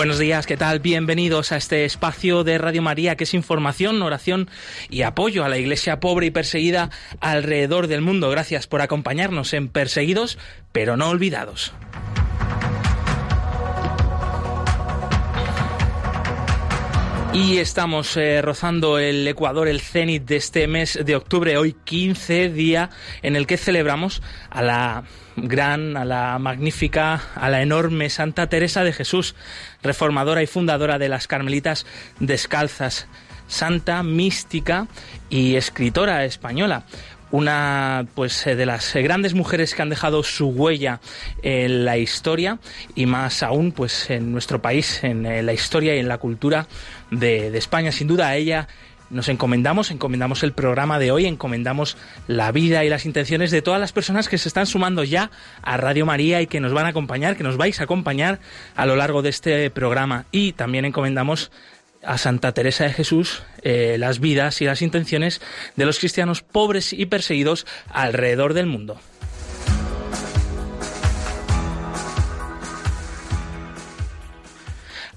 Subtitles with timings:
[0.00, 0.80] Buenos días, ¿qué tal?
[0.80, 4.48] Bienvenidos a este espacio de Radio María que es información, oración
[4.88, 6.88] y apoyo a la iglesia pobre y perseguida
[7.20, 8.30] alrededor del mundo.
[8.30, 10.38] Gracias por acompañarnos en Perseguidos,
[10.72, 11.74] pero no olvidados.
[17.32, 22.50] Y estamos eh, rozando el Ecuador, el cenit de este mes de octubre, hoy 15,
[22.50, 22.90] día
[23.22, 25.04] en el que celebramos a la
[25.36, 29.36] gran, a la magnífica, a la enorme Santa Teresa de Jesús,
[29.80, 31.86] reformadora y fundadora de las Carmelitas
[32.18, 33.06] Descalzas,
[33.46, 34.88] santa, mística
[35.28, 36.84] y escritora española
[37.30, 41.00] una pues eh, de las grandes mujeres que han dejado su huella
[41.42, 42.58] en la historia
[42.94, 46.66] y más aún pues en nuestro país en eh, la historia y en la cultura
[47.10, 48.68] de, de España sin duda a ella
[49.10, 51.96] nos encomendamos, encomendamos el programa de hoy, encomendamos
[52.28, 55.30] la vida y las intenciones de todas las personas que se están sumando ya
[55.62, 58.38] a Radio María y que nos van a acompañar, que nos vais a acompañar
[58.76, 60.26] a lo largo de este programa.
[60.30, 61.50] Y también encomendamos
[62.02, 65.40] a Santa Teresa de Jesús eh, las vidas y las intenciones
[65.76, 69.00] de los cristianos pobres y perseguidos alrededor del mundo.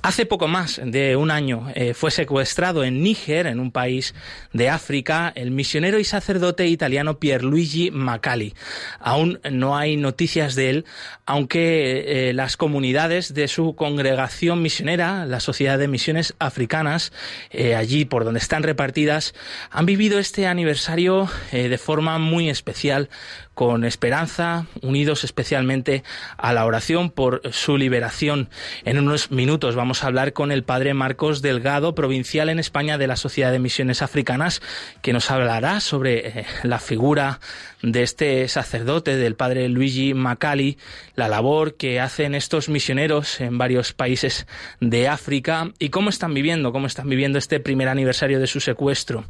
[0.06, 4.14] Hace poco más de un año eh, fue secuestrado en Níger, en un país
[4.52, 8.54] de África, el misionero y sacerdote italiano Pierluigi Macali.
[9.00, 10.86] Aún no hay noticias de él,
[11.26, 17.14] aunque eh, las comunidades de su congregación misionera, la Sociedad de Misiones Africanas,
[17.52, 19.34] eh, allí por donde están repartidas,
[19.72, 23.10] han vivido este aniversario de forma muy especial
[23.54, 26.04] con esperanza, unidos especialmente
[26.38, 28.50] a la oración por su liberación.
[28.86, 33.08] En unos minutos vamos a hablar con el padre Marcos Delgado, provincial en España de
[33.08, 34.62] la Sociedad de Misiones Africanas,
[35.02, 37.40] que nos hablará sobre eh, la figura
[37.84, 40.78] de este sacerdote, del padre Luigi Macali,
[41.16, 44.48] la labor que hacen estos misioneros en varios países
[44.80, 49.26] de África y cómo están viviendo, cómo están viviendo este primer aniversario de su secuestro.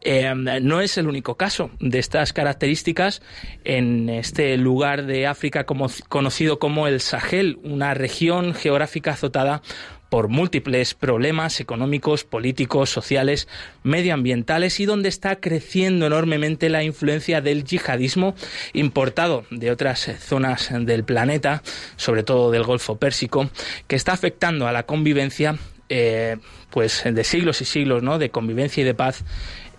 [0.00, 3.20] Eh, no es el único caso de estas características
[3.64, 9.60] en este lugar de África como, conocido como el Sahel, una región geográfica azotada
[10.08, 13.48] por múltiples problemas económicos, políticos, sociales,
[13.82, 18.34] medioambientales y donde está creciendo enormemente la influencia del yihadismo
[18.72, 21.62] importado de otras zonas del planeta,
[21.96, 23.50] sobre todo del Golfo Pérsico,
[23.86, 25.58] que está afectando a la convivencia
[25.90, 26.36] eh,
[26.70, 28.18] pues de siglos y siglos ¿no?
[28.18, 29.24] de convivencia y de paz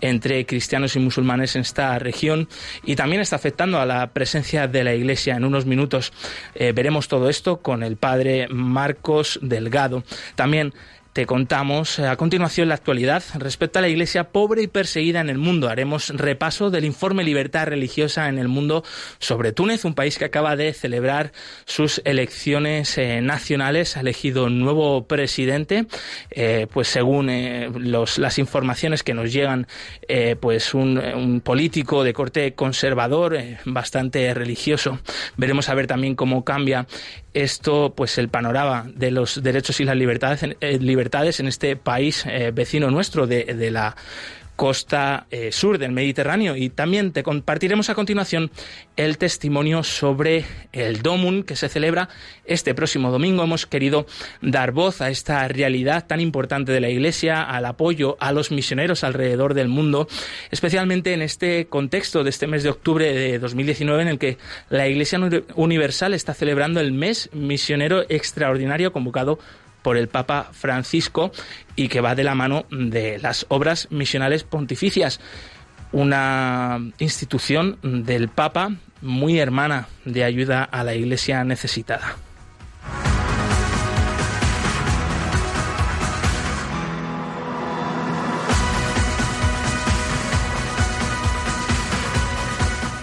[0.00, 2.48] entre cristianos y musulmanes en esta región
[2.84, 5.36] y también está afectando a la presencia de la Iglesia.
[5.36, 6.12] En unos minutos
[6.54, 10.04] eh, veremos todo esto con el padre Marcos Delgado.
[10.34, 10.72] También
[11.12, 15.28] te contamos eh, a continuación la actualidad respecto a la Iglesia pobre y perseguida en
[15.28, 15.68] el mundo.
[15.68, 18.84] Haremos repaso del informe Libertad Religiosa en el Mundo
[19.18, 21.32] sobre Túnez, un país que acaba de celebrar
[21.64, 25.86] sus elecciones eh, nacionales, ha elegido un nuevo presidente,
[26.30, 29.66] eh, pues según las informaciones que nos llegan,
[30.40, 34.98] pues un, político de corte conservador, bastante religioso.
[35.36, 36.86] Veremos a ver también cómo cambia
[37.34, 40.42] esto, pues el panorama de los derechos y las libertades,
[41.40, 43.96] en este país eh, vecino nuestro de, de la
[44.60, 46.54] costa eh, sur del Mediterráneo.
[46.54, 48.50] Y también te compartiremos a continuación
[48.94, 52.10] el testimonio sobre el Domun que se celebra
[52.44, 53.42] este próximo domingo.
[53.42, 54.04] Hemos querido
[54.42, 59.02] dar voz a esta realidad tan importante de la Iglesia, al apoyo a los misioneros
[59.02, 60.08] alrededor del mundo,
[60.50, 64.36] especialmente en este contexto de este mes de octubre de 2019 en el que
[64.68, 65.18] la Iglesia
[65.54, 69.38] Universal está celebrando el mes misionero extraordinario convocado
[69.82, 71.32] por el Papa Francisco
[71.76, 75.20] y que va de la mano de las obras misionales pontificias,
[75.92, 78.72] una institución del Papa
[79.02, 82.16] muy hermana de ayuda a la Iglesia necesitada.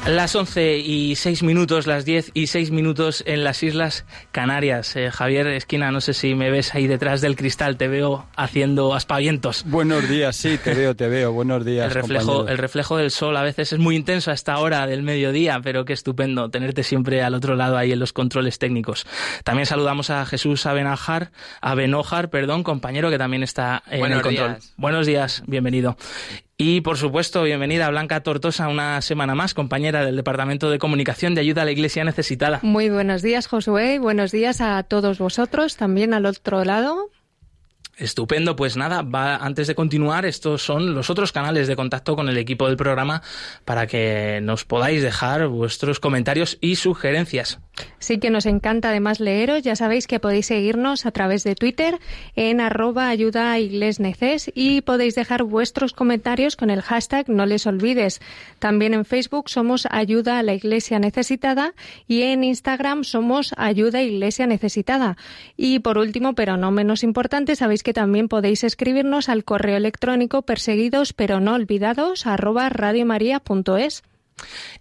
[0.07, 4.95] Las 11 y 6 minutos, las 10 y 6 minutos en las Islas Canarias.
[4.95, 8.95] Eh, Javier Esquina, no sé si me ves ahí detrás del cristal, te veo haciendo
[8.95, 9.65] aspavientos.
[9.67, 11.33] Buenos días, sí, te veo, te veo.
[11.33, 11.87] Buenos días.
[11.87, 15.03] El reflejo, el reflejo del sol a veces es muy intenso a esta hora del
[15.03, 19.05] mediodía, pero qué estupendo tenerte siempre al otro lado ahí en los controles técnicos.
[19.43, 24.57] También saludamos a Jesús Abenajar, Abenojar, perdón, compañero que también está en el control.
[24.77, 25.97] Buenos días, bienvenido.
[26.59, 31.41] Y por supuesto, bienvenida Blanca Tortosa una semana más, compañera del Departamento de Comunicación de
[31.41, 32.61] Ayuda a la Iglesia Necesitada.
[32.63, 33.99] Muy buenos días, Josué.
[33.99, 37.11] Buenos días a todos vosotros, también al otro lado.
[37.97, 42.29] Estupendo, pues nada, va, antes de continuar, estos son los otros canales de contacto con
[42.29, 43.23] el equipo del programa
[43.65, 47.59] para que nos podáis dejar vuestros comentarios y sugerencias.
[47.99, 49.63] Sí que nos encanta además leeros.
[49.63, 51.99] Ya sabéis que podéis seguirnos a través de Twitter
[52.35, 58.21] en arroba ayuda a y podéis dejar vuestros comentarios con el hashtag no les olvides.
[58.59, 61.73] También en Facebook somos ayuda a la iglesia necesitada
[62.07, 65.17] y en Instagram somos ayuda iglesia necesitada.
[65.55, 70.41] Y por último, pero no menos importante, sabéis que también podéis escribirnos al correo electrónico
[70.41, 74.03] perseguidos pero no olvidados arroba radiomaria.es.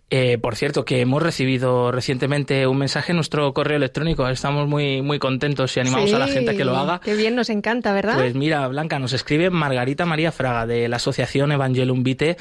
[0.08, 4.29] Eh, por cierto, que hemos recibido recientemente un mensaje en nuestro correo electrónico.
[4.29, 7.00] Estamos muy, muy contentos y animamos a la gente a que lo haga.
[7.00, 8.14] Qué bien, nos encanta, ¿verdad?
[8.14, 12.37] Pues mira, Blanca, nos escribe Margarita María Fraga de la Asociación Evangelum Vitae,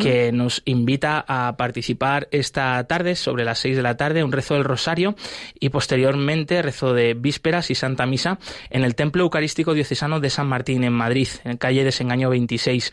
[0.00, 4.54] que nos invita a participar esta tarde, sobre las seis de la tarde, un rezo
[4.54, 5.14] del Rosario
[5.58, 8.38] y posteriormente rezo de Vísperas y Santa Misa
[8.70, 12.92] en el Templo Eucarístico Diocesano de San Martín en Madrid, en calle Desengaño 26.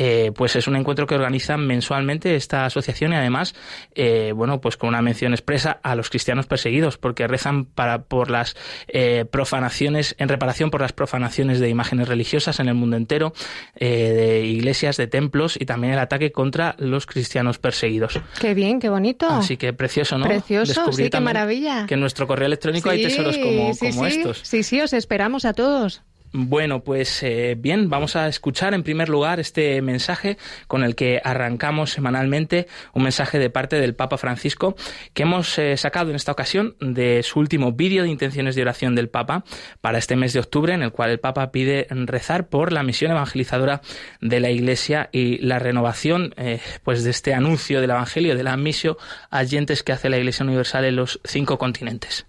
[0.00, 3.56] Eh, pues es un encuentro que organiza mensualmente esta asociación y además,
[3.96, 8.30] eh, bueno, pues con una mención expresa a los cristianos perseguidos, porque rezan para por
[8.30, 8.54] las
[8.86, 13.32] eh, profanaciones, en reparación por las profanaciones de imágenes religiosas en el mundo entero,
[13.74, 18.20] de iglesias, de templos y también el ataque contra los cristianos perseguidos.
[18.40, 19.28] Qué bien, qué bonito.
[19.28, 20.26] Así que precioso, ¿no?
[20.26, 21.86] Precioso, sí, qué maravilla.
[21.86, 24.38] Que en nuestro correo electrónico hay tesoros como, como estos.
[24.44, 26.02] Sí, sí, os esperamos a todos.
[26.32, 30.36] Bueno, pues eh, bien, vamos a escuchar en primer lugar este mensaje
[30.66, 34.76] con el que arrancamos semanalmente, un mensaje de parte del Papa Francisco
[35.14, 38.94] que hemos eh, sacado en esta ocasión de su último vídeo de intenciones de oración
[38.94, 39.44] del Papa
[39.80, 43.10] para este mes de octubre, en el cual el Papa pide rezar por la misión
[43.10, 43.80] evangelizadora
[44.20, 48.56] de la Iglesia y la renovación eh, pues de este anuncio del Evangelio, de la
[48.56, 48.96] misión
[49.30, 52.26] agentes que hace la Iglesia Universal en los cinco continentes.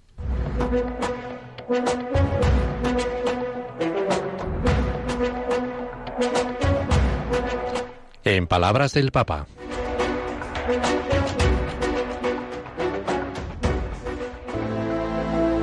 [8.25, 9.47] En palabras del Papa.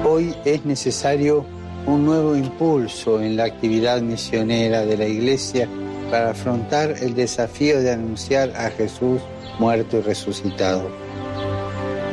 [0.05, 1.45] Hoy es necesario
[1.85, 5.69] un nuevo impulso en la actividad misionera de la Iglesia
[6.11, 9.21] para afrontar el desafío de anunciar a Jesús
[9.59, 10.89] muerto y resucitado.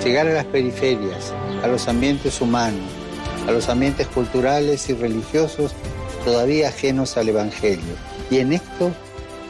[0.03, 2.91] Llegar a las periferias, a los ambientes humanos,
[3.47, 5.73] a los ambientes culturales y religiosos
[6.25, 7.95] todavía ajenos al Evangelio.
[8.29, 8.91] Y en esto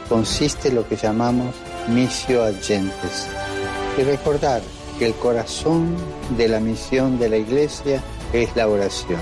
[0.08, 1.54] consiste lo que llamamos
[1.88, 3.26] missio agentes.
[3.98, 4.62] Y recordar
[4.98, 5.94] que el corazón
[6.36, 8.02] de la misión de la Iglesia
[8.32, 9.20] es la oración.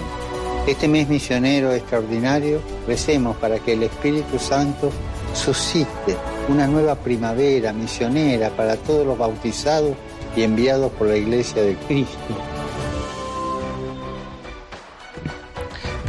[0.67, 4.91] Este mes misionero extraordinario, recemos para que el Espíritu Santo
[5.35, 6.17] suscite
[6.49, 9.97] una nueva primavera misionera para todos los bautizados
[10.37, 12.52] y enviados por la Iglesia de Cristo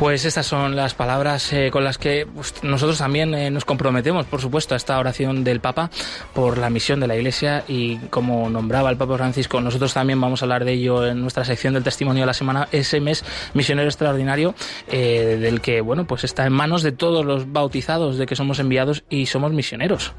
[0.04, 2.28] Pues estas son las palabras eh, con las que
[2.62, 5.90] nosotros también eh, nos comprometemos, por supuesto, a esta oración del Papa
[6.34, 10.42] por la misión de la Iglesia y como nombraba el Papa Francisco, nosotros también vamos
[10.42, 13.24] a hablar de ello en nuestra sección del Testimonio de la Semana, ese mes
[13.54, 14.56] misionero extraordinario
[14.92, 18.60] eh, del que, bueno, pues está en manos de todos los bautizados, de que somos
[18.60, 20.12] enviados y somos misioneros.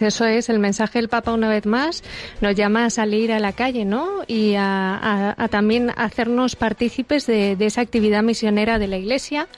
[0.00, 2.04] Eso es, el mensaje del Papa una vez más
[2.42, 4.22] nos llama a salir a la calle, ¿no?
[4.26, 9.48] Y a, también hacernos partícipes de, de esa actividad misionera de la Iglesia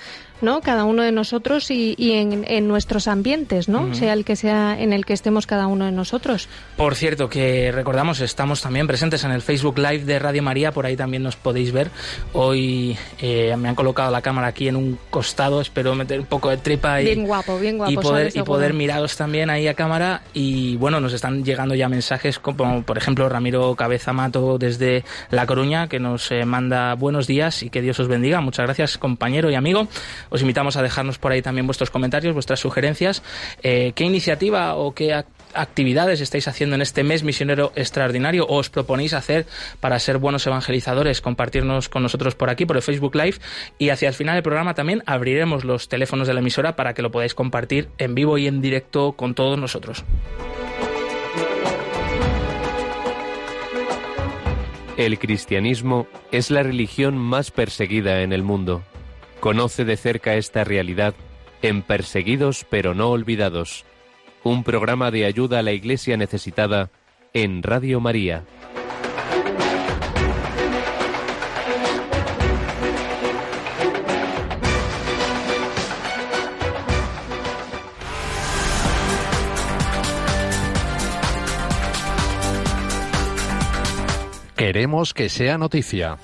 [0.41, 0.61] ¿no?
[0.61, 3.95] Cada uno de nosotros y, en, nuestros ambientes, ¿no?
[3.95, 6.49] Sea el que sea en el que estemos cada uno de nosotros.
[6.77, 10.87] Por cierto, que recordamos, estamos también presentes en el Facebook Live de Radio María, por
[10.87, 11.91] ahí también nos podéis ver.
[12.33, 16.51] Hoy eh, me han colocado la cámara aquí en un costado, espero meter un poco
[16.51, 19.75] de tripa y, bien guapo, bien guapo, y poder, y poder miraros también ahí a
[19.75, 20.23] cámara.
[20.33, 25.47] Y bueno, nos están llegando ya mensajes como, por ejemplo, Ramiro Cabeza Mato desde La
[25.47, 28.41] Coruña, que nos eh, manda buenos días y que Dios os bendiga.
[28.41, 29.89] Muchas gracias, compañero y amigo.
[30.31, 33.23] Os invitamos a dejarnos por ahí también vuestros comentarios, vuestras sugerencias.
[33.63, 38.71] Eh, ¿Qué iniciativa o qué actividades estáis haciendo en este mes misionero extraordinario o os
[38.71, 39.47] proponéis hacer
[39.81, 41.21] para ser buenos evangelizadores?
[41.21, 43.39] Compartirnos con nosotros por aquí, por el Facebook Live.
[43.79, 47.03] Y hacia el final del programa también abriremos los teléfonos de la emisora para que
[47.03, 50.05] lo podáis compartir en vivo y en directo con todos nosotros.
[54.97, 58.83] El cristianismo es la religión más perseguida en el mundo
[59.41, 61.15] conoce de cerca esta realidad
[61.63, 63.85] en Perseguidos pero no olvidados,
[64.45, 66.91] un programa de ayuda a la Iglesia necesitada
[67.33, 68.45] en Radio María.
[84.57, 86.19] Queremos que sea noticia.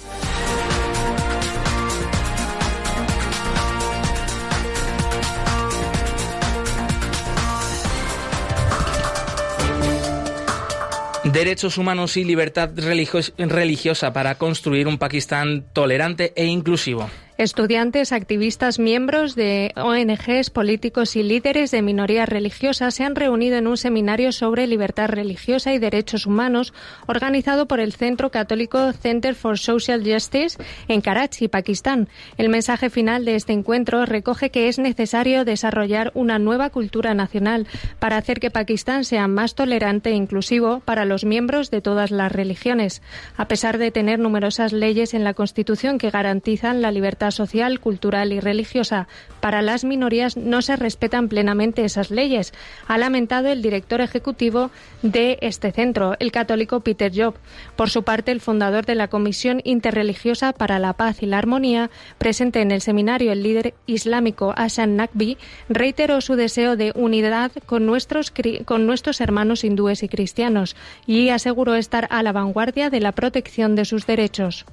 [11.32, 17.10] Derechos humanos y libertad religiosa para construir un Pakistán tolerante e inclusivo.
[17.38, 23.66] Estudiantes, activistas, miembros de ONGs, políticos y líderes de minorías religiosas se han reunido en
[23.66, 26.72] un seminario sobre libertad religiosa y derechos humanos
[27.06, 30.56] organizado por el Centro Católico Center for Social Justice
[30.88, 32.08] en Karachi, Pakistán.
[32.38, 37.66] El mensaje final de este encuentro recoge que es necesario desarrollar una nueva cultura nacional
[37.98, 42.32] para hacer que Pakistán sea más tolerante e inclusivo para los miembros de todas las
[42.32, 43.02] religiones.
[43.36, 48.32] A pesar de tener numerosas leyes en la Constitución que garantizan la libertad social, cultural
[48.32, 49.08] y religiosa
[49.40, 52.52] para las minorías no se respetan plenamente esas leyes,
[52.88, 54.70] ha lamentado el director ejecutivo
[55.02, 57.34] de este centro, el católico Peter Job.
[57.76, 61.90] Por su parte, el fundador de la Comisión Interreligiosa para la Paz y la Armonía,
[62.18, 67.86] presente en el seminario el líder islámico Hassan Naqvi, reiteró su deseo de unidad con
[67.86, 73.84] nuestros hermanos hindúes y cristianos y aseguró estar a la vanguardia de la protección de
[73.84, 74.66] sus derechos.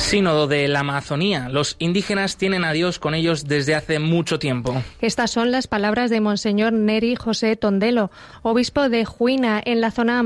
[0.00, 1.48] Sínodo de la Amazonía.
[1.48, 4.82] Los indígenas tienen a Dios con ellos desde hace mucho tiempo.
[5.00, 8.10] Estas son las palabras de Monseñor Neri José Tondelo,
[8.42, 10.24] obispo de Juina, en la zona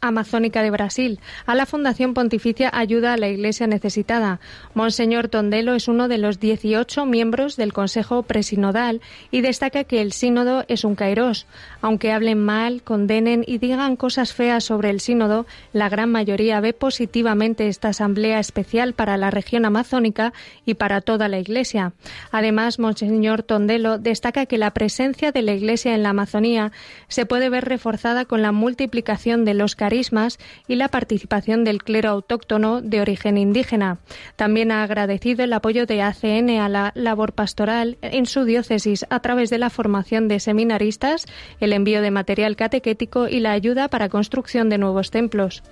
[0.00, 4.40] amazónica de Brasil, a la Fundación Pontificia Ayuda a la Iglesia Necesitada.
[4.74, 9.00] Monseñor Tondelo es uno de los 18 miembros del Consejo Presinodal
[9.30, 11.46] y destaca que el sínodo es un cairós.
[11.82, 16.72] Aunque hablen mal, condenen y digan cosas feas sobre el sínodo, la gran mayoría ve
[16.72, 20.32] positivamente esta asamblea especial para la región amazónica
[20.64, 21.92] y para toda la Iglesia.
[22.30, 26.70] Además, Monseñor Tondelo destaca que la presencia de la Iglesia en la Amazonía
[27.08, 32.10] se puede ver reforzada con la multiplicación de los carismas y la participación del clero
[32.10, 33.98] autóctono de origen indígena.
[34.36, 39.18] También ha agradecido el apoyo de ACN a la labor pastoral en su diócesis a
[39.18, 41.26] través de la formación de seminaristas,
[41.58, 45.62] el envío de material catequético y la ayuda para construcción de nuevos templos.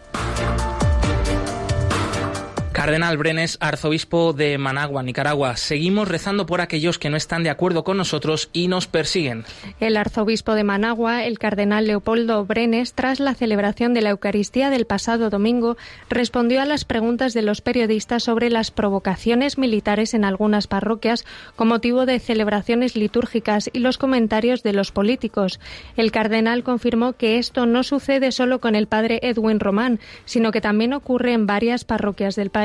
[2.73, 5.57] Cardenal Brenes, arzobispo de Managua, Nicaragua.
[5.57, 9.45] Seguimos rezando por aquellos que no están de acuerdo con nosotros y nos persiguen.
[9.81, 14.87] El arzobispo de Managua, el cardenal Leopoldo Brenes, tras la celebración de la Eucaristía del
[14.87, 15.77] pasado domingo,
[16.09, 21.25] respondió a las preguntas de los periodistas sobre las provocaciones militares en algunas parroquias
[21.57, 25.59] con motivo de celebraciones litúrgicas y los comentarios de los políticos.
[25.97, 30.61] El cardenal confirmó que esto no sucede solo con el padre Edwin Román, sino que
[30.61, 32.60] también ocurre en varias parroquias del país.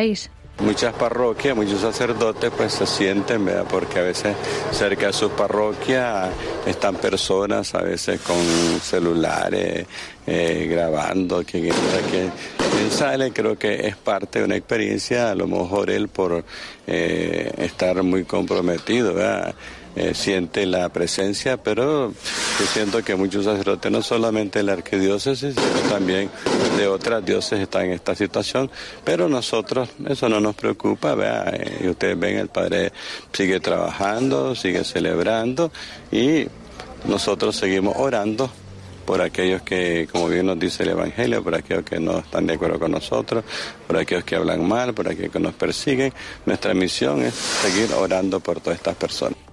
[0.60, 3.66] Muchas parroquias, muchos sacerdotes pues se sienten, ¿verdad?
[3.70, 4.38] Porque a veces
[4.72, 6.30] cerca de su parroquia
[6.66, 8.38] están personas, a veces con
[8.80, 9.86] celulares,
[10.26, 11.72] eh, grabando, que, que,
[12.90, 16.46] sale, creo que es parte de una experiencia, a lo mejor él por
[16.88, 19.54] eh, estar muy comprometido, ¿verdad?
[19.96, 25.56] Eh, siente la presencia, pero yo siento que muchos sacerdotes, no solamente de la arquidiócesis,
[25.56, 26.30] sino también
[26.78, 28.70] de otras dioses están en esta situación,
[29.06, 32.92] pero nosotros eso no nos preocupa, vea, eh, ustedes ven, el Padre
[33.32, 35.72] sigue trabajando, sigue celebrando
[36.12, 36.46] y
[37.06, 38.52] nosotros seguimos orando
[39.06, 42.56] por aquellos que, como bien nos dice el Evangelio, por aquellos que no están de
[42.56, 43.46] acuerdo con nosotros,
[43.88, 46.12] por aquellos que hablan mal, por aquellos que nos persiguen.
[46.46, 49.45] Nuestra misión es seguir orando por todas estas personas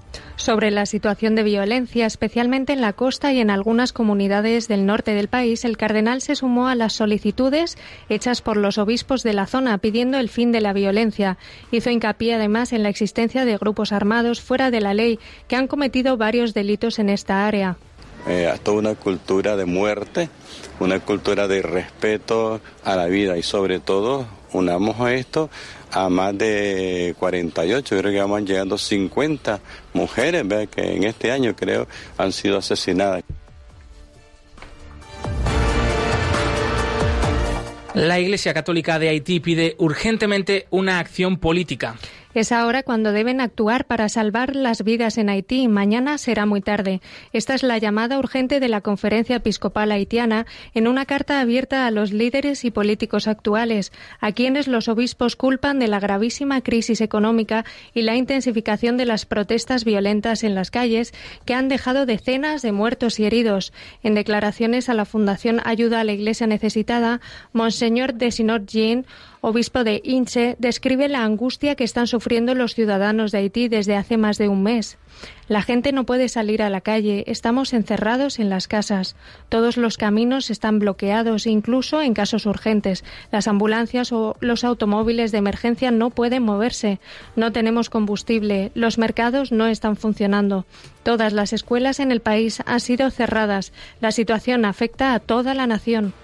[0.42, 5.14] sobre la situación de violencia, especialmente en la costa y en algunas comunidades del norte
[5.14, 9.46] del país, el cardenal se sumó a las solicitudes hechas por los obispos de la
[9.46, 11.38] zona pidiendo el fin de la violencia.
[11.70, 15.68] Hizo hincapié además en la existencia de grupos armados fuera de la ley que han
[15.68, 17.76] cometido varios delitos en esta área.
[18.26, 20.28] Eh, toda una cultura de muerte,
[20.80, 25.50] una cultura de respeto a la vida y sobre todo unamos a esto
[25.92, 29.61] a más de 48, creo que vamos llegando 50
[29.92, 33.22] mujeres que en este año creo han sido asesinadas.
[37.94, 41.96] La Iglesia Católica de Haití pide urgentemente una acción política.
[42.34, 45.68] Es ahora cuando deben actuar para salvar las vidas en Haití.
[45.68, 47.02] Mañana será muy tarde.
[47.34, 51.90] Esta es la llamada urgente de la Conferencia Episcopal Haitiana en una carta abierta a
[51.90, 57.66] los líderes y políticos actuales, a quienes los obispos culpan de la gravísima crisis económica
[57.92, 61.12] y la intensificación de las protestas violentas en las calles
[61.44, 63.74] que han dejado decenas de muertos y heridos.
[64.02, 67.20] En declaraciones a la Fundación Ayuda a la Iglesia Necesitada,
[67.52, 69.04] Monseñor Desinor Jean
[69.42, 74.16] obispo de Inche, describe la angustia que están sufriendo los ciudadanos de Haití desde hace
[74.16, 74.99] más de un mes.
[75.49, 79.16] La gente no puede salir a la calle, estamos encerrados en las casas.
[79.49, 83.04] Todos los caminos están bloqueados, incluso en casos urgentes.
[83.32, 87.00] Las ambulancias o los automóviles de emergencia no pueden moverse.
[87.34, 88.70] No tenemos combustible.
[88.75, 90.66] Los mercados no están funcionando.
[91.02, 93.72] Todas las escuelas en el país han sido cerradas.
[94.00, 96.14] La situación afecta a toda la nación.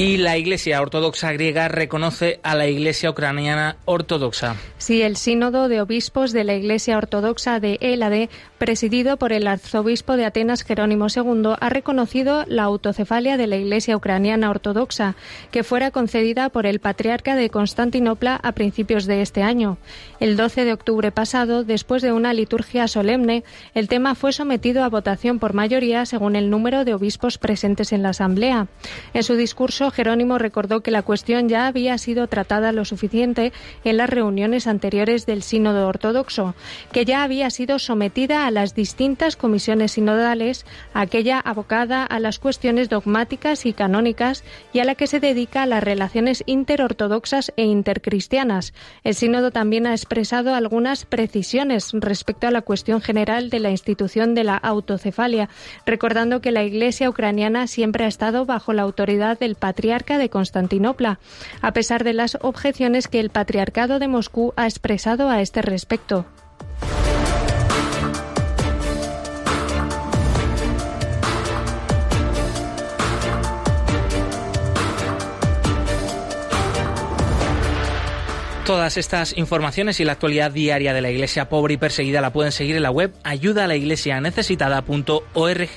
[0.00, 4.56] Y la Iglesia Ortodoxa griega reconoce a la Iglesia ucraniana ortodoxa.
[4.78, 8.30] Sí, el Sínodo de Obispos de la Iglesia Ortodoxa de Elade,
[8.60, 13.96] presidido por el arzobispo de Atenas Jerónimo II, ha reconocido la autocefalia de la Iglesia
[13.96, 15.16] ucraniana ortodoxa,
[15.50, 19.78] que fuera concedida por el patriarca de Constantinopla a principios de este año.
[20.20, 24.90] El 12 de octubre pasado, después de una liturgia solemne, el tema fue sometido a
[24.90, 28.66] votación por mayoría según el número de obispos presentes en la Asamblea.
[29.14, 33.96] En su discurso, Jerónimo recordó que la cuestión ya había sido tratada lo suficiente en
[33.96, 36.54] las reuniones anteriores del Sínodo Ortodoxo,
[36.92, 42.88] que ya había sido sometida a las distintas comisiones sinodales, aquella abocada a las cuestiones
[42.88, 48.72] dogmáticas y canónicas y a la que se dedica a las relaciones interortodoxas e intercristianas.
[49.04, 54.34] El Sínodo también ha expresado algunas precisiones respecto a la cuestión general de la institución
[54.34, 55.48] de la autocefalia,
[55.86, 61.18] recordando que la Iglesia ucraniana siempre ha estado bajo la autoridad del patriarca de Constantinopla,
[61.62, 66.26] a pesar de las objeciones que el patriarcado de Moscú ha expresado a este respecto.
[78.70, 82.52] Todas estas informaciones y la actualidad diaria de la Iglesia pobre y perseguida la pueden
[82.52, 85.68] seguir en la web ayudalaiglesianecesitada.org.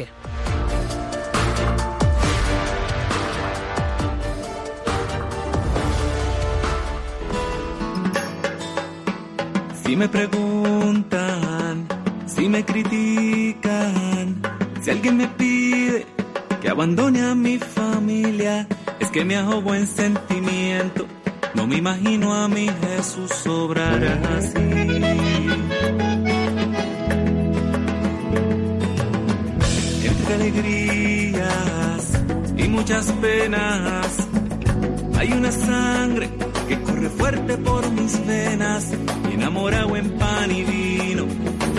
[9.83, 11.88] Si me preguntan,
[12.27, 14.39] si me critican,
[14.84, 16.06] si alguien me pide
[16.62, 18.67] que abandone a mi familia,
[18.99, 21.08] es que me hago buen sentimiento.
[21.56, 24.04] No me imagino a mi Jesús obrar
[24.38, 24.58] así.
[30.04, 32.04] Entre alegrías
[32.58, 34.08] y muchas penas,
[35.18, 36.30] hay una sangre
[36.68, 38.92] que corre fuerte por mis venas,
[39.32, 41.26] enamorado en pan y vino,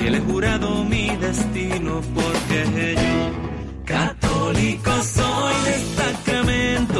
[0.00, 5.73] que le he jurado mi destino, porque yo, católico soy de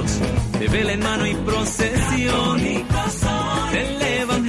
[0.09, 2.63] sacramentos, de vela en mano y procesión,
[3.73, 4.44] del evangelio,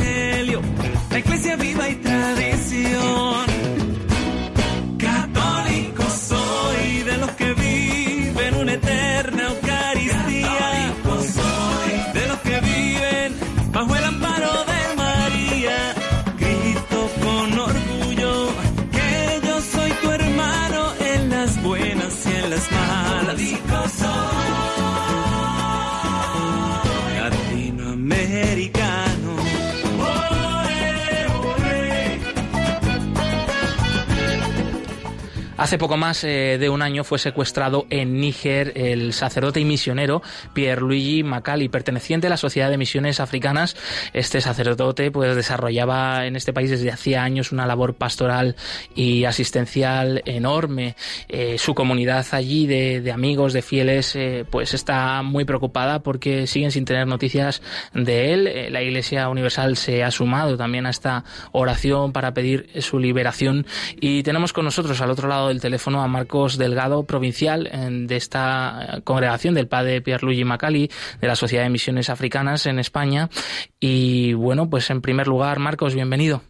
[35.65, 40.21] Hace poco más eh, de un año fue secuestrado en Níger el sacerdote y misionero
[40.53, 43.75] Pierluigi Macali, perteneciente a la Sociedad de Misiones Africanas.
[44.13, 48.55] Este sacerdote pues desarrollaba en este país desde hacía años una labor pastoral
[48.93, 50.95] y asistencial enorme.
[51.29, 56.45] Eh, su comunidad allí de, de amigos, de fieles, eh, pues está muy preocupada porque
[56.45, 57.63] siguen sin tener noticias
[57.95, 58.45] de él.
[58.45, 61.23] Eh, la Iglesia Universal se ha sumado también a esta
[61.53, 63.65] oración para pedir su liberación
[63.99, 67.69] y tenemos con nosotros al otro lado del teléfono a Marcos Delgado, provincial
[68.07, 70.89] de esta congregación del padre Pierluigi Macali,
[71.21, 73.29] de la Sociedad de Misiones Africanas en España.
[73.79, 76.41] Y bueno, pues en primer lugar, Marcos, bienvenido.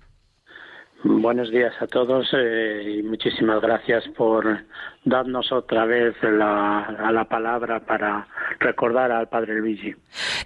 [1.03, 4.65] Buenos días a todos eh, y muchísimas gracias por
[5.05, 8.27] darnos otra vez la, a la palabra para
[8.59, 9.93] recordar al padre Luigi.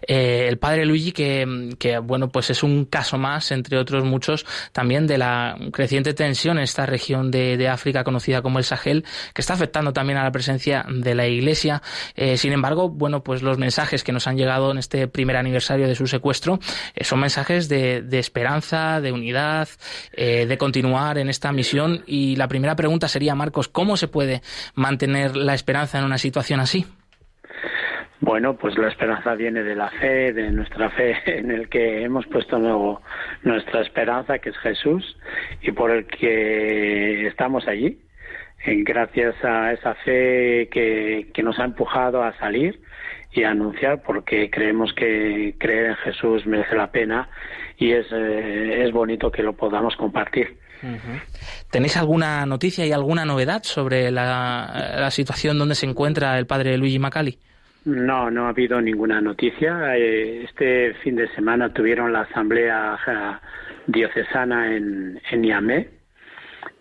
[0.05, 5.07] Eh, el padre Luigi que, bueno, pues es un caso más, entre otros muchos, también
[5.07, 9.53] de la creciente tensión en esta región de, África conocida como el Sahel, que está
[9.53, 11.83] afectando también a la presencia de la Iglesia.
[12.15, 15.87] Eh, sin embargo, bueno, pues los mensajes que nos han llegado en este primer aniversario
[15.87, 16.59] de su secuestro
[16.95, 19.69] eh, son mensajes de, de, esperanza, de unidad,
[20.17, 22.03] de continuar en esta misión.
[22.07, 24.41] Y la primera pregunta sería, Marcos, ¿cómo se puede
[24.75, 26.85] mantener la esperanza en una situación así?
[28.21, 32.27] Bueno, pues la esperanza viene de la fe, de nuestra fe en el que hemos
[32.27, 33.01] puesto nuevo
[33.43, 35.17] nuestra esperanza, que es Jesús,
[35.61, 37.99] y por el que estamos allí.
[38.65, 42.81] Gracias a esa fe que, que nos ha empujado a salir
[43.31, 47.29] y anunciar porque creemos que creer en Jesús merece la pena
[47.77, 50.57] y es, eh, es bonito que lo podamos compartir.
[51.71, 56.77] ¿Tenéis alguna noticia y alguna novedad sobre la, la situación donde se encuentra el padre
[56.77, 57.37] Luigi Macali?
[57.85, 59.95] No, no ha habido ninguna noticia.
[59.97, 62.97] Eh, este fin de semana tuvieron la asamblea
[63.87, 65.87] diocesana en, en Niamey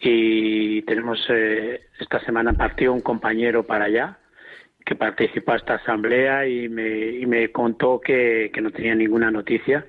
[0.01, 4.19] y tenemos eh, esta semana partió un compañero para allá
[4.85, 9.31] que participó a esta asamblea y me, y me contó que, que no tenía ninguna
[9.31, 9.87] noticia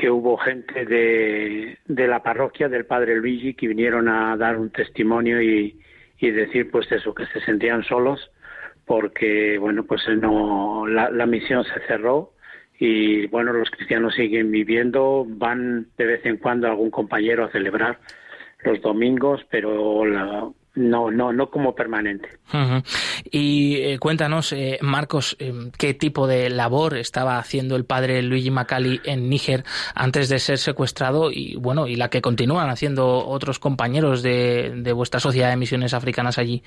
[0.00, 4.70] que hubo gente de, de la parroquia del padre Luigi que vinieron a dar un
[4.70, 5.78] testimonio y,
[6.18, 8.30] y decir pues eso, que se sentían solos
[8.86, 12.32] porque bueno pues no la, la misión se cerró
[12.78, 17.98] y bueno los cristianos siguen viviendo van de vez en cuando algún compañero a celebrar
[18.64, 22.28] los domingos pero la, no, no, no como permanente.
[23.30, 28.50] Y eh, cuéntanos, eh, Marcos, eh, qué tipo de labor estaba haciendo el padre Luigi
[28.50, 33.58] Macali en Níger antes de ser secuestrado y bueno, y la que continúan haciendo otros
[33.58, 36.62] compañeros de, de vuestra sociedad de misiones africanas allí.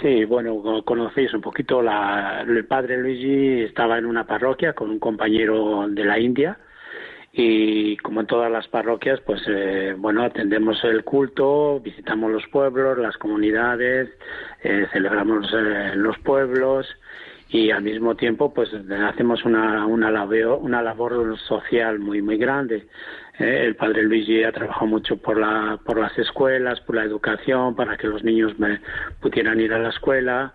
[0.00, 4.98] Sí, bueno, conocéis un poquito, la, el padre Luigi estaba en una parroquia con un
[4.98, 6.58] compañero de la India
[7.32, 12.98] y como en todas las parroquias, pues eh, bueno, atendemos el culto, visitamos los pueblos,
[12.98, 14.10] las comunidades,
[14.62, 16.86] eh, celebramos eh, los pueblos
[17.48, 18.70] y al mismo tiempo pues
[19.08, 22.86] hacemos una, una, labor, una labor social muy muy grande.
[23.38, 27.74] Eh, el padre Luigi ha trabajado mucho por, la, por las escuelas, por la educación,
[27.74, 28.80] para que los niños me,
[29.20, 30.52] pudieran ir a la escuela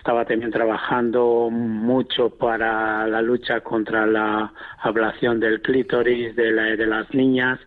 [0.00, 6.86] estaba también trabajando mucho para la lucha contra la ablación del clítoris de, la, de
[6.86, 7.60] las niñas,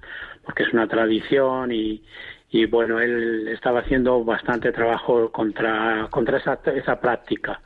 [0.43, 2.03] porque es una tradición y,
[2.49, 7.61] y bueno, él estaba haciendo bastante trabajo contra, contra esa, esa práctica.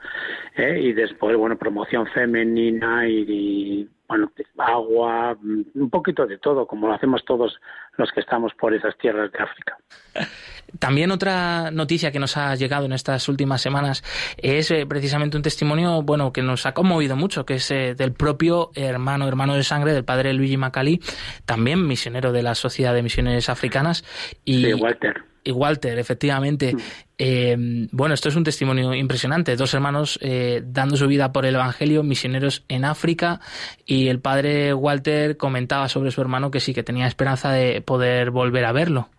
[0.58, 0.78] ¿eh?
[0.84, 6.94] Y después, bueno, promoción femenina y, y, bueno, agua, un poquito de todo, como lo
[6.94, 7.58] hacemos todos
[7.96, 9.78] los que estamos por esas tierras de África.
[10.80, 14.04] También otra noticia que nos ha llegado en estas últimas semanas
[14.38, 18.14] es eh, precisamente un testimonio, bueno, que nos ha conmovido mucho, que es eh, del
[18.14, 21.02] propio hermano, hermano de sangre del padre Luigi Macali,
[21.46, 24.04] también misionero de la Sociedad de Misiones Africanas.
[24.46, 25.24] Y, sí, Walter.
[25.44, 26.76] Y Walter, efectivamente.
[26.76, 26.80] Mm.
[27.18, 27.56] Eh,
[27.92, 29.56] bueno, esto es un testimonio impresionante.
[29.56, 33.40] Dos hermanos eh, dando su vida por el Evangelio, misioneros en África,
[33.86, 38.32] y el padre Walter comentaba sobre su hermano que sí, que tenía esperanza de poder
[38.32, 39.10] volver a verlo.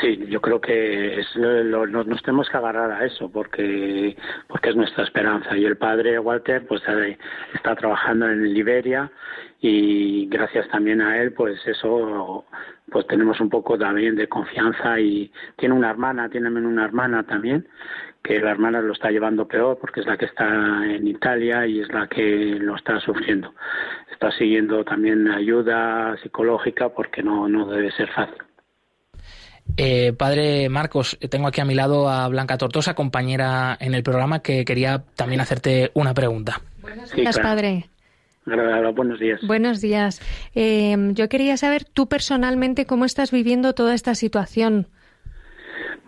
[0.00, 4.76] Sí, yo creo que es, lo, nos tenemos que agarrar a eso porque porque es
[4.76, 6.82] nuestra esperanza y el padre Walter pues
[7.52, 9.10] está trabajando en Liberia
[9.60, 12.44] y gracias también a él pues eso
[12.92, 17.66] pues tenemos un poco también de confianza y tiene una hermana, tiene una hermana también
[18.22, 20.46] que la hermana lo está llevando peor porque es la que está
[20.86, 23.54] en Italia y es la que lo está sufriendo.
[24.12, 28.47] Está siguiendo también ayuda psicológica porque no, no debe ser fácil.
[29.76, 34.40] Eh, padre Marcos, tengo aquí a mi lado a Blanca Tortosa, compañera en el programa,
[34.40, 36.60] que quería también hacerte una pregunta.
[36.80, 37.56] Buenos días, sí, claro.
[37.56, 37.88] padre.
[38.94, 39.40] Buenos días.
[39.46, 40.20] Buenos días.
[40.54, 44.86] Eh, yo quería saber tú personalmente cómo estás viviendo toda esta situación.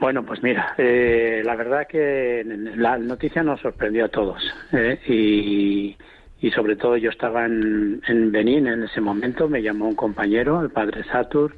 [0.00, 2.42] Bueno, pues mira, eh, la verdad que
[2.76, 4.42] la noticia nos sorprendió a todos
[4.72, 4.98] ¿eh?
[5.06, 5.96] y,
[6.40, 10.62] y, sobre todo yo estaba en, en Benín en ese momento, me llamó un compañero,
[10.62, 11.54] el padre Satur,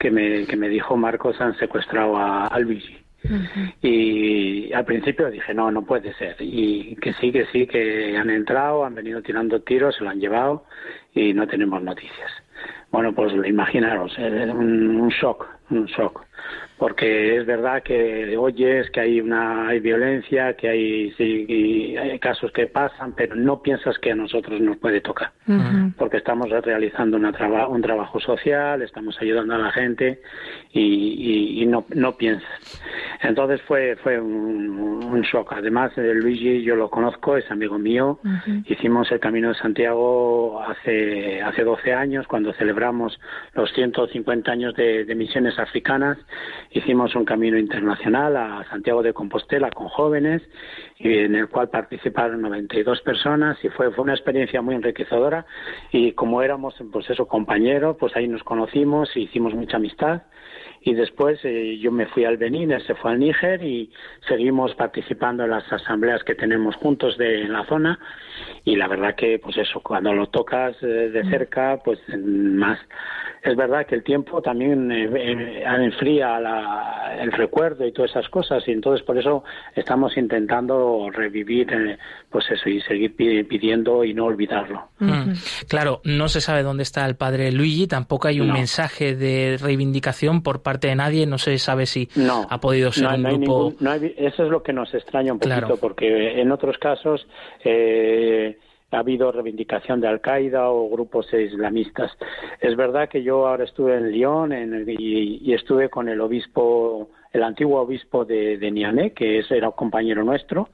[0.00, 2.96] que me, que me dijo Marcos han secuestrado a, a Luigi.
[3.22, 3.74] Uh -huh.
[3.82, 6.36] Y al principio dije, no, no puede ser.
[6.40, 10.18] Y que sí, que sí, que han entrado, han venido tirando tiros, se lo han
[10.18, 10.64] llevado
[11.14, 12.30] y no tenemos noticias.
[12.90, 16.24] Bueno, pues imaginaros, un, un shock, un shock
[16.80, 22.50] porque es verdad que oyes que hay una hay violencia, que hay, sí, hay casos
[22.52, 25.94] que pasan, pero no piensas que a nosotros nos puede tocar, uh -huh.
[25.98, 30.22] porque estamos realizando una traba, un trabajo social, estamos ayudando a la gente
[30.72, 32.48] y, y, y no, no piensas.
[33.22, 35.52] Entonces fue fue un, un, shock.
[35.52, 38.18] Además, Luigi yo lo conozco, es amigo mío.
[38.24, 38.64] Uh -huh.
[38.72, 43.20] Hicimos el Camino de Santiago hace hace 12 años cuando celebramos
[43.52, 46.16] los 150 años de, de misiones africanas
[46.70, 50.42] hicimos un camino internacional a Santiago de Compostela con jóvenes
[50.98, 55.46] y en el cual participaron 92 personas y fue, fue una experiencia muy enriquecedora.
[55.90, 60.22] Y como éramos pues eso compañeros pues ahí nos conocimos e hicimos mucha amistad
[60.82, 63.90] y después eh, yo me fui al Benín, él se fue al Níger y
[64.26, 67.98] seguimos participando en las asambleas que tenemos juntos de en la zona.
[68.64, 72.78] Y la verdad que pues eso cuando lo tocas eh, de cerca pues más.
[73.42, 78.28] Es verdad que el tiempo también eh, eh, enfría la, el recuerdo y todas esas
[78.28, 81.98] cosas y entonces por eso estamos intentando revivir eh,
[82.30, 84.90] pues eso y seguir pidiendo y no olvidarlo.
[84.98, 85.32] Mm.
[85.68, 90.42] Claro, no se sabe dónde está el padre Luigi, tampoco hay un mensaje de reivindicación
[90.42, 92.08] por parte de nadie, no se sabe si
[92.48, 93.74] ha podido ser un grupo.
[94.16, 97.26] eso es lo que nos extraña un poquito porque en otros casos
[97.64, 98.56] eh,
[98.92, 102.10] ha habido reivindicación de Al-Qaeda o grupos islamistas.
[102.60, 104.52] Es verdad que yo ahora estuve en Lyon
[104.86, 109.74] y, estuve con el obispo, el antiguo obispo de, de Niané, que es, era un
[109.74, 110.68] compañero nuestro,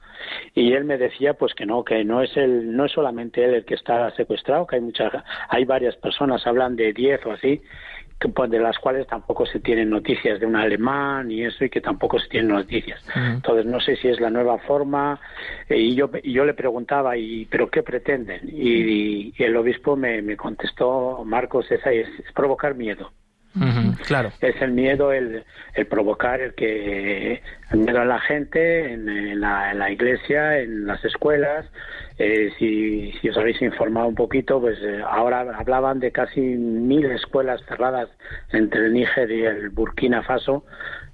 [0.55, 3.53] y él me decía pues que no, que no es el, no es solamente él
[3.53, 5.11] el que está secuestrado, que hay muchas,
[5.49, 7.61] hay varias personas, hablan de diez o así,
[8.33, 11.81] pues, de las cuales tampoco se tienen noticias de un alemán y eso y que
[11.81, 13.03] tampoco se tienen noticias.
[13.15, 15.19] Entonces no sé si es la nueva forma
[15.69, 20.35] eh, y yo yo le preguntaba y pero qué pretenden y, el obispo me, me
[20.35, 23.11] contestó Marcos es, es provocar miedo
[24.05, 24.31] claro.
[24.41, 25.43] Es el miedo, el,
[25.73, 27.41] el, provocar, el que
[27.71, 31.65] el miedo a la gente, en, la, iglesia, en las escuelas.
[32.19, 37.05] Eh, si, si os habéis informado un poquito, pues eh, ahora hablaban de casi mil
[37.11, 38.09] escuelas cerradas
[38.51, 40.63] entre el Níger y el Burkina Faso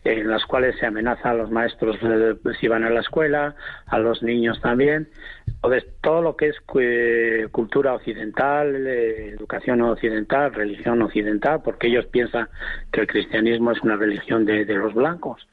[0.03, 3.55] en las cuales se amenaza a los maestros eh, si van a la escuela,
[3.87, 5.09] a los niños también.
[5.47, 12.05] Entonces, todo lo que es eh, cultura occidental, eh, educación occidental, religión occidental, porque ellos
[12.07, 12.49] piensan
[12.91, 15.47] que el cristianismo es una religión de, los blancos.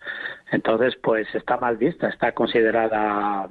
[0.50, 3.48] Entonces, pues está mal vista, está considerada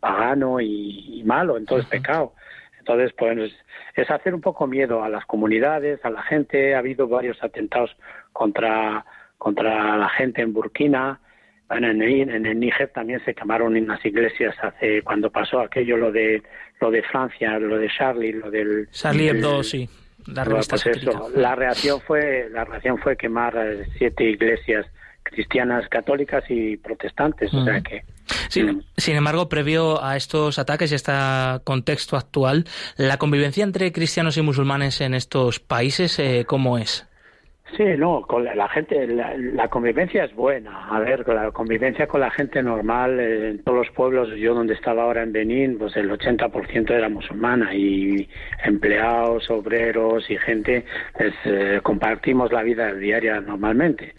[0.00, 2.34] pagano y, malo, entonces pecado.
[2.80, 3.52] Entonces, pues
[3.94, 6.74] es hacer un poco miedo a las comunidades, a la gente.
[6.74, 7.96] Ha habido varios atentados
[8.32, 9.04] contra
[9.42, 11.18] contra la gente en Burkina.
[11.68, 16.40] en, el, Níger también se quemaron en las iglesias hace cuando pasó aquello lo de
[16.80, 19.88] lo de Francia, lo de Charlie, lo del Charlie Hebdo, sí.
[20.26, 20.86] La, pues
[21.34, 24.86] la reacción fue la reacción fue quemar eh, siete iglesias
[25.24, 28.04] cristianas, católicas y protestantes, o sea que
[28.48, 31.12] sin embargo, previo a estos ataques y a este
[31.64, 32.64] contexto actual,
[32.96, 37.06] ¿la convivencia entre cristianos y musulmanes en estos países eh, cómo es?
[37.76, 40.88] Sí, no, con la, gente, la, convivencia es buena.
[40.88, 44.74] A ver, la convivencia con la gente normal, eh, en todos los pueblos, yo donde
[44.74, 48.28] estaba ahora en Benín, pues el 80% era musulmana y
[48.62, 50.84] empleados, obreros y gente,
[51.16, 54.12] pues, eh, compartimos la vida diaria normalmente.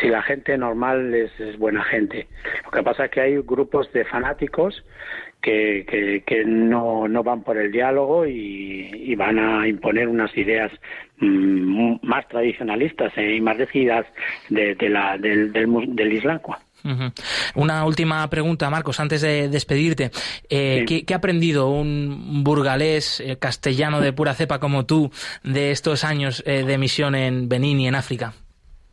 [0.00, 2.28] Si la gente normal es, es buena gente.
[2.64, 4.84] Lo que pasa es que hay grupos de fanáticos
[5.40, 10.70] que, que, no, no, van por el diálogo y, van a imponer unas ideas
[11.18, 14.06] mm, más tradicionalistas eh, y más rígidas
[14.48, 16.40] de, la, del, del, Islam.
[17.54, 20.10] Una última pregunta, Marcos, antes de despedirte.
[20.48, 25.10] Eh, ¿qué, ha aprendido un burgalés eh, castellano de pura cepa como tú
[25.42, 28.32] de estos años de misión en Benín y en África?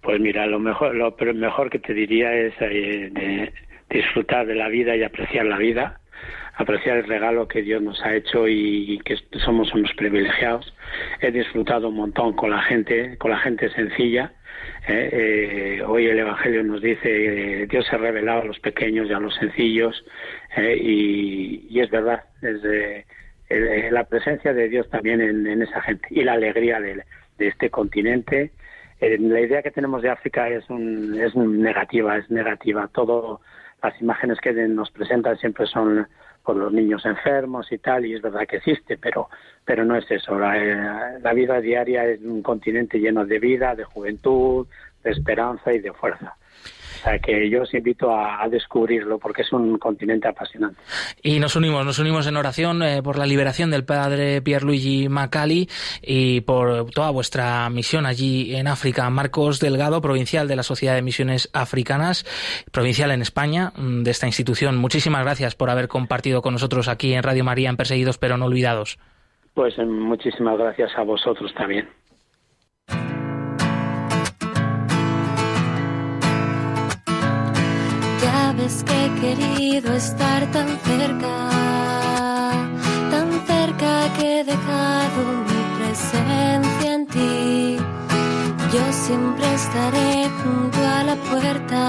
[0.02, 2.54] Pues mira, lo mejor, lo mejor que te diría es
[3.90, 6.00] disfrutar de la vida y apreciar la vida
[6.58, 9.16] apreciar el regalo que Dios nos ha hecho y que
[9.46, 10.74] somos unos privilegiados.
[11.22, 14.34] He disfrutado un montón con la gente, con la gente sencilla.
[14.88, 15.10] ¿eh?
[15.12, 19.14] Eh, hoy el Evangelio nos dice eh, Dios se ha revelado a los pequeños y
[19.14, 20.04] a los sencillos
[20.58, 22.24] y, es verdad,
[23.92, 27.04] la presencia de Dios también en, esa gente y la alegría de,
[27.38, 28.52] este continente.
[29.00, 32.90] la idea que tenemos de África es, es negativa, es negativa.
[32.92, 33.42] Todo
[33.84, 36.08] las imágenes que nos presentan siempre son
[36.48, 39.28] con los niños enfermos y tal, y es verdad que existe, pero,
[39.66, 40.40] pero no es eso.
[40.40, 44.66] La, eh, la vida diaria es un continente lleno de vida, de juventud,
[45.04, 46.38] de esperanza y de fuerza.
[46.96, 50.80] O sea que yo os invito a, descubrirlo porque es un continente apasionante.
[51.22, 55.68] Y nos unimos, nos unimos en oración eh, por la liberación del padre Pierluigi Macali
[56.02, 59.10] y por toda vuestra misión allí en África.
[59.10, 62.26] Marcos Delgado, provincial de la Sociedad de Misiones Africanas,
[62.72, 64.78] provincial en España mm, de esta institución.
[64.78, 68.46] Muchísimas gracias por haber compartido con nosotros aquí en Radio María en Perseguidos pero no
[68.46, 68.98] olvidados.
[69.54, 71.88] Pues eh, muchísimas gracias a vosotros también.
[78.68, 81.50] Es que he querido estar tan cerca,
[83.10, 87.78] tan cerca que he dejado mi presencia en ti.
[88.74, 91.82] Yo siempre estaré junto a la puerta,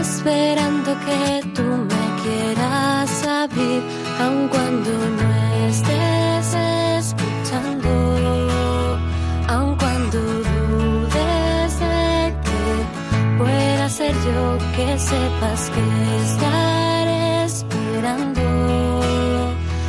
[0.00, 3.82] esperando que tú me quieras abrir,
[4.20, 5.33] aun cuando no
[15.08, 15.82] sepas que
[16.24, 18.42] estaré esperando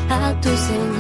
[0.10, 0.95] a tu señal.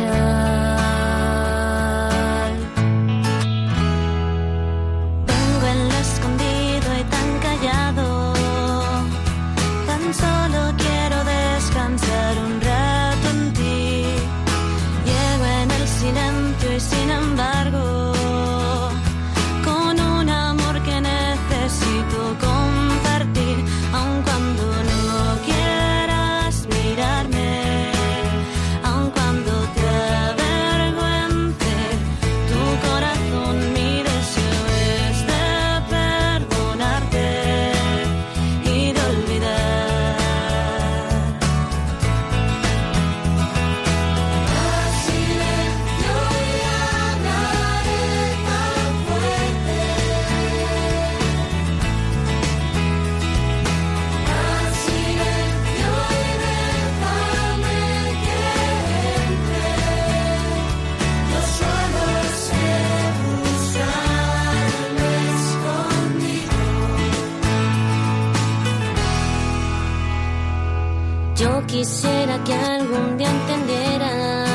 [71.35, 74.45] Yo quisiera que algún día entendiera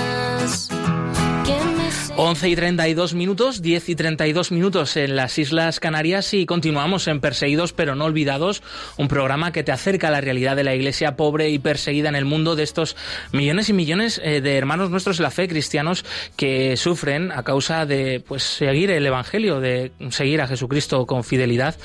[2.16, 7.20] 11 y 32 minutos, 10 y 32 minutos en las Islas Canarias y continuamos en
[7.20, 8.62] Perseguidos pero no olvidados,
[8.98, 12.16] un programa que te acerca a la realidad de la iglesia pobre y perseguida en
[12.16, 12.96] el mundo de estos
[13.32, 16.04] millones y millones eh, de hermanos nuestros de la fe cristianos
[16.36, 21.76] que sufren a causa de pues seguir el evangelio, de seguir a Jesucristo con fidelidad,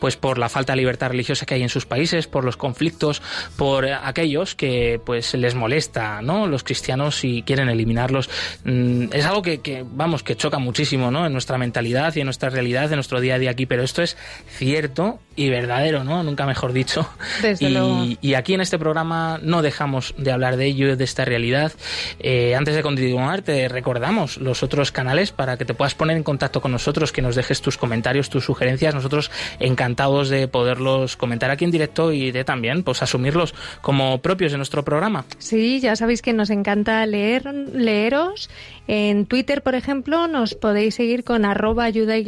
[0.00, 3.22] pues por la falta de libertad religiosa que hay en sus países, por los conflictos,
[3.56, 6.46] por aquellos que pues les molesta, ¿no?
[6.46, 8.30] Los cristianos y quieren eliminarlos.
[8.64, 11.26] Mm, es algo que vamos, que choca muchísimo, ¿no?
[11.26, 14.02] En nuestra mentalidad y en nuestra realidad, en nuestro día a día aquí, pero esto
[14.02, 14.16] es
[14.48, 16.22] cierto y verdadero, ¿no?
[16.22, 17.08] Nunca mejor dicho.
[17.42, 21.24] Desde y, y, aquí en este programa no dejamos de hablar de ello, de esta
[21.24, 21.72] realidad.
[22.20, 26.22] Eh, antes de continuar, te recordamos los otros canales para que te puedas poner en
[26.22, 28.94] contacto con nosotros, que nos dejes tus comentarios, tus sugerencias.
[28.94, 34.52] Nosotros encantados de poderlos comentar aquí en directo y de también, pues, asumirlos como propios
[34.52, 35.24] de nuestro programa.
[35.38, 38.50] Sí, ya sabéis que nos encanta leer, leeros.
[38.86, 42.18] En Twitter, por ejemplo, nos podéis seguir con arroba ayuda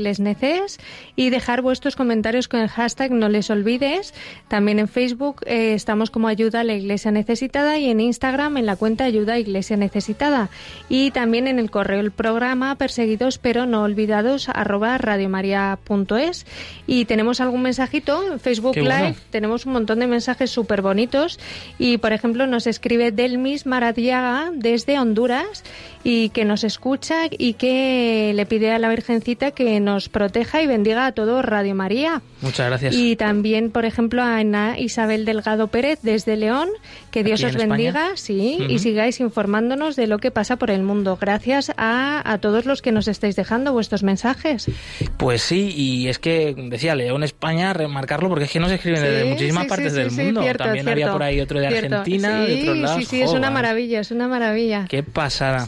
[1.17, 4.15] y dejar vuestros comentarios con el hashtag no les olvides.
[4.49, 8.67] También en Facebook eh, estamos como Ayuda a la Iglesia Necesitada y en Instagram en
[8.67, 10.49] la cuenta Ayuda a Iglesia Necesitada.
[10.89, 16.47] Y también en el correo el programa perseguidos pero no olvidados arroba radiomaria.es.
[16.87, 19.17] Y tenemos algún mensajito en Facebook Live.
[19.31, 21.39] Tenemos un montón de mensajes súper bonitos.
[21.79, 25.65] Y por ejemplo nos escribe Delmis Maradiaga desde Honduras
[26.03, 30.67] y que nos escucha y que le pide a la Virgencita que nos proteja y
[30.67, 32.23] bendiga a todo Radio María.
[32.41, 32.95] Muchas gracias.
[32.95, 36.69] Y también, por ejemplo, a Ana Isabel Delgado Pérez desde León,
[37.11, 41.19] que Dios os bendiga, sí, y sigáis informándonos de lo que pasa por el mundo.
[41.21, 44.71] Gracias a, a todos los que nos estáis dejando vuestros mensajes.
[45.17, 49.25] Pues sí, y es que decía León, España, remarcarlo porque es que nos escriben desde
[49.25, 50.43] muchísimas partes del mundo.
[50.57, 52.99] también había por ahí otro de Argentina, de otros lados.
[52.99, 54.87] Sí, sí, es una maravilla, es una maravilla.
[54.89, 55.67] Qué pasada.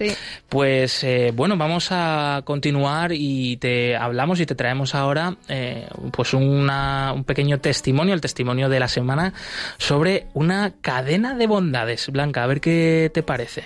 [0.49, 6.35] Pues eh, bueno, vamos a continuar y te hablamos y te traemos ahora eh, pues
[6.35, 9.33] una, un pequeño testimonio, el testimonio de la semana
[9.79, 12.09] sobre una cadena de bondades.
[12.11, 13.65] Blanca, a ver qué te parece.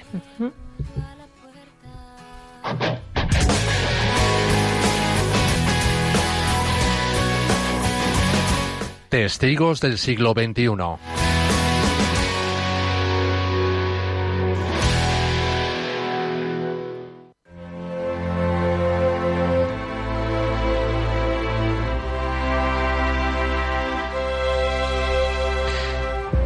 [9.09, 11.22] Testigos del siglo XXI.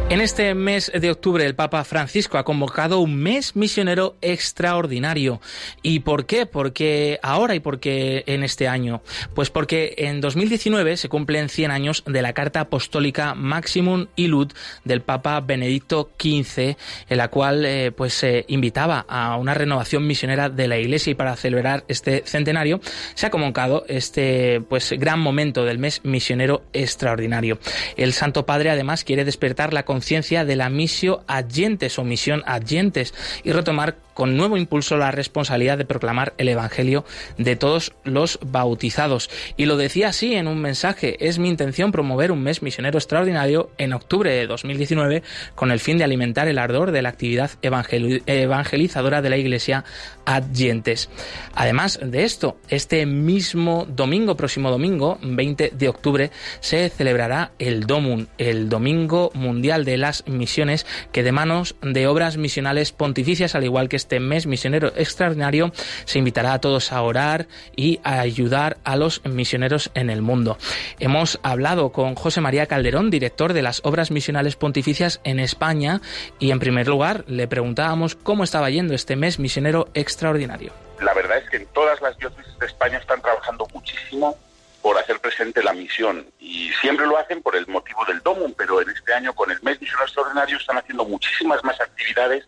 [0.09, 5.41] En este mes de octubre el Papa Francisco ha convocado un mes misionero extraordinario.
[5.81, 6.45] ¿Y por qué?
[6.45, 9.01] Porque ahora y por qué en este año.
[9.33, 14.53] Pues porque en 2019 se cumplen 100 años de la Carta Apostólica Maximum Ilud
[14.85, 16.77] del Papa Benedicto XV,
[17.09, 21.15] en la cual eh, pues se invitaba a una renovación misionera de la Iglesia y
[21.15, 22.79] para celebrar este centenario
[23.13, 27.59] se ha convocado este pues gran momento del mes misionero extraordinario.
[27.97, 29.96] El Santo Padre además quiere despertar la conciencia
[30.45, 35.85] de la misio adyentes o misión adyentes y retomar con nuevo impulso la responsabilidad de
[35.85, 37.05] proclamar el Evangelio
[37.37, 39.29] de todos los bautizados.
[39.57, 43.69] Y lo decía así en un mensaje, es mi intención promover un mes misionero extraordinario
[43.77, 45.21] en octubre de 2019
[45.53, 49.85] con el fin de alimentar el ardor de la actividad evangelizadora de la Iglesia
[50.25, 51.11] adyentes.
[51.53, 58.29] Además de esto, este mismo domingo, próximo domingo, 20 de octubre, se celebrará el DOMUN,
[58.39, 63.89] el Domingo Mundial de las Misiones, que de manos de obras misionales pontificias, al igual
[63.89, 65.73] que este mes misionero extraordinario
[66.05, 70.57] se invitará a todos a orar y a ayudar a los misioneros en el mundo.
[70.97, 75.99] Hemos hablado con José María Calderón, director de las Obras Misionales Pontificias en España,
[76.39, 80.71] y en primer lugar le preguntábamos cómo estaba yendo este mes misionero extraordinario.
[81.01, 84.37] La verdad es que en todas las diócesis de España están trabajando muchísimo
[84.81, 88.81] por hacer presente la misión y siempre lo hacen por el motivo del DOMUM, pero
[88.81, 92.47] en este año con el mes misionero extraordinario están haciendo muchísimas más actividades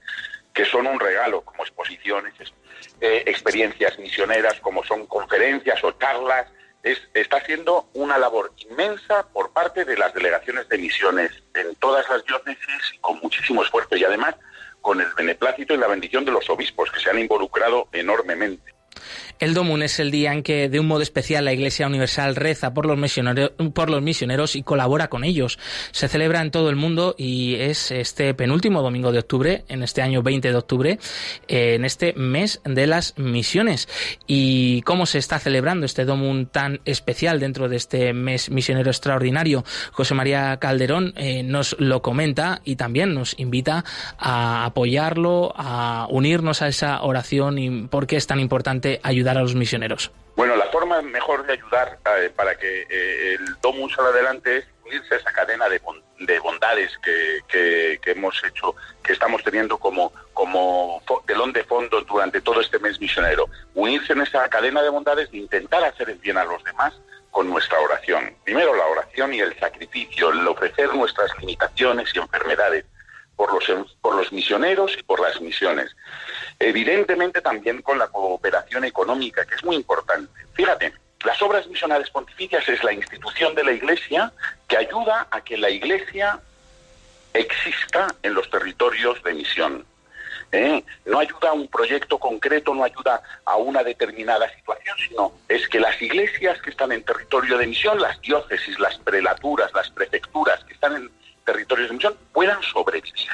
[0.54, 2.34] que son un regalo, como exposiciones,
[3.02, 6.48] eh, experiencias misioneras, como son conferencias o charlas.
[6.82, 12.24] está haciendo una labor inmensa por parte de las delegaciones de misiones en todas las
[12.26, 14.36] diócesis con muchísimo esfuerzo y además
[14.82, 18.79] con el beneplácito y la bendición de los obispos que se han involucrado enormemente.
[19.40, 22.74] El Domun es el día en que, de un modo especial, la Iglesia Universal reza
[22.74, 25.60] por los, misioneros, por los misioneros y colabora con ellos.
[25.92, 30.02] Se celebra en todo el mundo y es este penúltimo domingo de octubre, en este
[30.02, 31.00] año 20 de octubre,
[31.48, 33.88] eh, en este mes de las misiones.
[34.28, 39.64] ¿Y cómo se está celebrando este Domun tan especial dentro de este mes misionero extraordinario?
[39.94, 43.86] José María Calderón eh, nos lo comenta y también nos invita
[44.18, 49.42] a apoyarlo, a unirnos a esa oración y por qué es tan importante ayudar a
[49.42, 50.12] los misioneros?
[50.36, 54.66] Bueno, la forma mejor de ayudar eh, para que eh, el Domus salga adelante es
[54.86, 55.80] unirse a esa cadena de,
[56.40, 58.74] bondades que, hemos hecho,
[59.04, 63.48] que estamos teniendo como, como telón de fondo durante todo este mes misionero.
[63.76, 66.94] Unirse en esa cadena de bondades de intentar hacer el bien a los demás
[67.32, 68.34] con nuestra oración.
[68.44, 72.86] Primero la oración y el sacrificio, el ofrecer nuestras limitaciones y enfermedades
[73.40, 75.96] por los, por los misioneros y por las misiones.
[76.60, 80.30] Evidentemente también con la cooperación económica, que es muy importante.
[80.56, 84.34] Fíjate, las obras misionales pontificias es la institución de la Iglesia
[84.68, 86.42] que ayuda a que la Iglesia
[87.34, 89.86] exista en los territorios de misión.
[90.52, 90.84] ¿eh?
[91.06, 95.80] No ayuda a un proyecto concreto, no ayuda a una determinada situación, sino es que
[95.80, 100.74] las iglesias que están en territorio de misión, las diócesis, las prelaturas, las prefecturas que
[100.74, 101.19] están en
[101.52, 103.30] territorios de misión, puedan sobrevivir.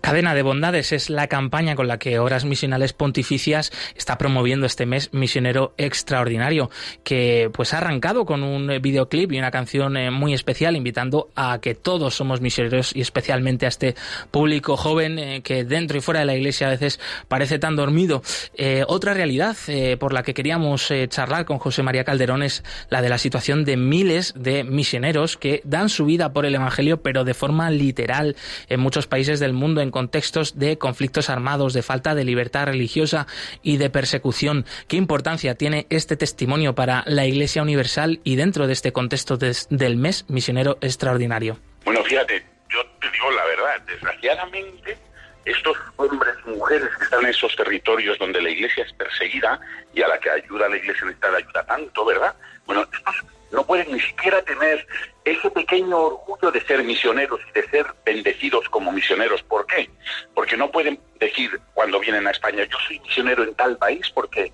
[0.00, 4.86] Cadena de Bondades es la campaña con la que Horas Misionales Pontificias está promoviendo este
[4.86, 6.70] mes misionero extraordinario,
[7.04, 11.58] que pues ha arrancado con un videoclip y una canción eh, muy especial invitando a
[11.60, 13.94] que todos somos misioneros y especialmente a este
[14.30, 18.22] público joven eh, que dentro y fuera de la iglesia a veces parece tan dormido.
[18.54, 19.56] Eh, otra realidad
[19.98, 23.76] por la que queríamos charlar con José María Calderón es la de la situación de
[23.76, 28.36] miles de misioneros que dan su vida por el Evangelio pero de forma literal
[28.68, 32.66] en muchos países del mundo mundo en contextos de conflictos armados, de falta de libertad
[32.66, 33.26] religiosa
[33.62, 34.64] y de persecución.
[34.88, 39.96] ¿Qué importancia tiene este testimonio para la Iglesia Universal y dentro de este contexto del
[39.96, 41.58] mes misionero extraordinario?
[41.84, 44.98] Bueno, fíjate, yo te digo la verdad, desgraciadamente
[45.44, 49.60] estos hombres mujeres que están en esos territorios donde la iglesia es perseguida
[49.94, 52.34] y a la que ayuda la iglesia necesitada ayuda tanto, ¿verdad?
[52.66, 53.14] Bueno, estos
[53.52, 54.86] no pueden ni siquiera tener
[55.24, 59.42] ese pequeño orgullo de ser misioneros y de ser bendecidos como misioneros.
[59.42, 59.90] ¿Por qué?
[60.34, 64.52] Porque no pueden decir cuando vienen a España, yo soy misionero en tal país porque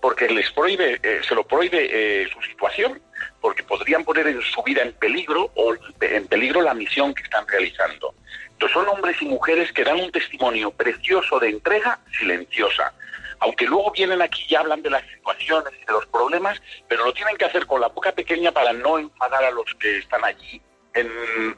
[0.00, 3.02] porque les prohíbe, eh, se lo prohíbe eh, su situación,
[3.40, 7.44] porque podrían poner en su vida en peligro o en peligro la misión que están
[7.48, 8.14] realizando.
[8.52, 12.92] Entonces son hombres y mujeres que dan un testimonio precioso de entrega silenciosa,
[13.40, 17.12] aunque luego vienen aquí y hablan de las situaciones y de los problemas, pero lo
[17.12, 20.60] tienen que hacer con la boca pequeña para no enfadar a los que están allí
[20.94, 21.10] en,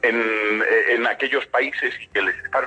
[0.03, 2.65] en, aquellos países y que les están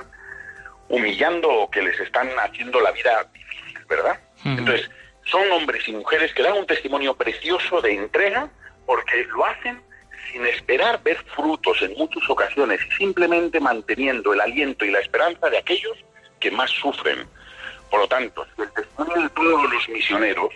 [0.88, 4.18] humillando o que les están haciendo la vida difícil, ¿verdad?
[4.44, 4.90] Entonces,
[5.24, 8.50] son hombres y mujeres que dan un testimonio precioso de entrega
[8.86, 9.80] porque lo hacen
[10.30, 15.58] sin esperar ver frutos en muchas ocasiones, simplemente manteniendo el aliento y la esperanza de
[15.58, 15.96] aquellos
[16.40, 17.26] que más sufren.
[17.92, 20.54] Por lo tanto, si el testimonio de todos los misioneros,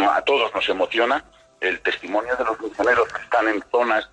[0.00, 1.22] a todos nos emociona,
[1.60, 4.08] el testimonio de los misioneros que están en zonas,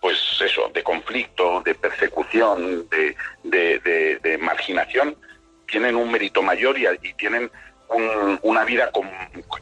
[0.00, 5.16] pues eso, de conflicto, de persecución, de, marginación,
[5.68, 7.48] tienen un mérito mayor y, tienen
[8.42, 8.90] una vida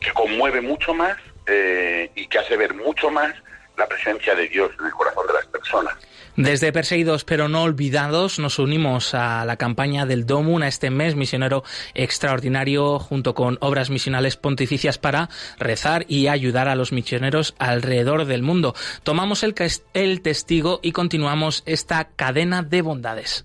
[0.01, 3.35] que conmueve mucho más eh, y que hace ver mucho más
[3.77, 5.97] la presencia de Dios en el corazón de las personas.
[6.39, 11.17] Desde Perseguidos pero no olvidados nos unimos a la campaña del DOMUN a este mes
[11.17, 11.65] misionero
[11.95, 18.43] extraordinario junto con obras misionales pontificias para rezar y ayudar a los misioneros alrededor del
[18.43, 18.77] mundo.
[19.03, 19.57] Tomamos el,
[19.95, 23.45] el testigo y continuamos esta cadena de bondades.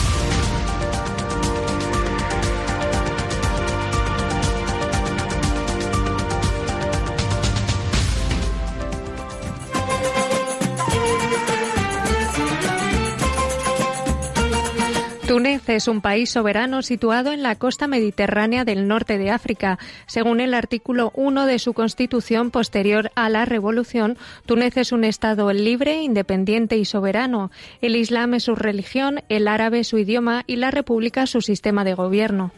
[15.31, 19.79] Túnez es un país soberano situado en la costa mediterránea del norte de África.
[20.05, 25.53] Según el artículo 1 de su constitución posterior a la revolución, Túnez es un Estado
[25.53, 27.49] libre, independiente y soberano.
[27.81, 31.93] El Islam es su religión, el árabe su idioma y la República su sistema de
[31.93, 32.51] gobierno.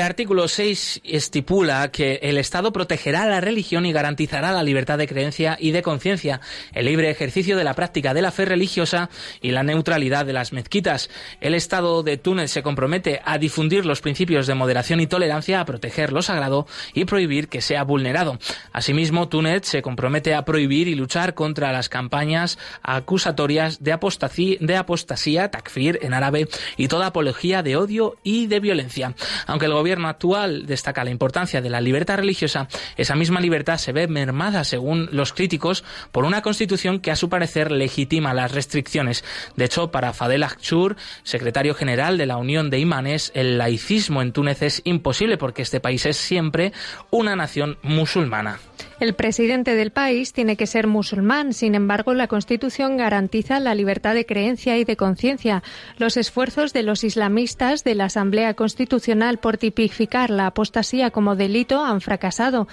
[0.00, 5.56] Artículo 6 estipula que el Estado protegerá la religión y garantizará la libertad de creencia
[5.58, 6.40] y de conciencia,
[6.72, 9.10] el libre ejercicio de la práctica de la fe religiosa
[9.40, 11.10] y la neutralidad de las mezquitas.
[11.40, 15.64] El Estado de Túnez se compromete a difundir los principios de moderación y tolerancia, a
[15.64, 18.38] proteger lo sagrado y prohibir que sea vulnerado.
[18.72, 24.76] Asimismo, Túnez se compromete a prohibir y luchar contra las campañas acusatorias de apostasía, de
[24.76, 29.14] apostasía takfir en árabe y toda apología de odio y de violencia.
[29.46, 33.92] Aunque el gobierno actual destaca la importancia de la libertad religiosa, esa misma libertad se
[33.92, 39.24] ve mermada, según los críticos, por una constitución que a su parecer legitima las restricciones.
[39.56, 44.32] De hecho, para Fadel Achur, secretario general de la Unión de Imanes, el laicismo en
[44.32, 46.72] Túnez es imposible porque este país es siempre
[47.10, 48.60] una nación musulmana.
[49.00, 54.14] El presidente del país tiene que ser musulmán, sin embargo, la Constitución garantiza la libertad
[54.14, 55.62] de creencia y de conciencia.
[55.98, 61.84] Los esfuerzos de los islamistas de la Asamblea Constitucional por tipificar la apostasía como delito
[61.84, 62.68] han fracasado.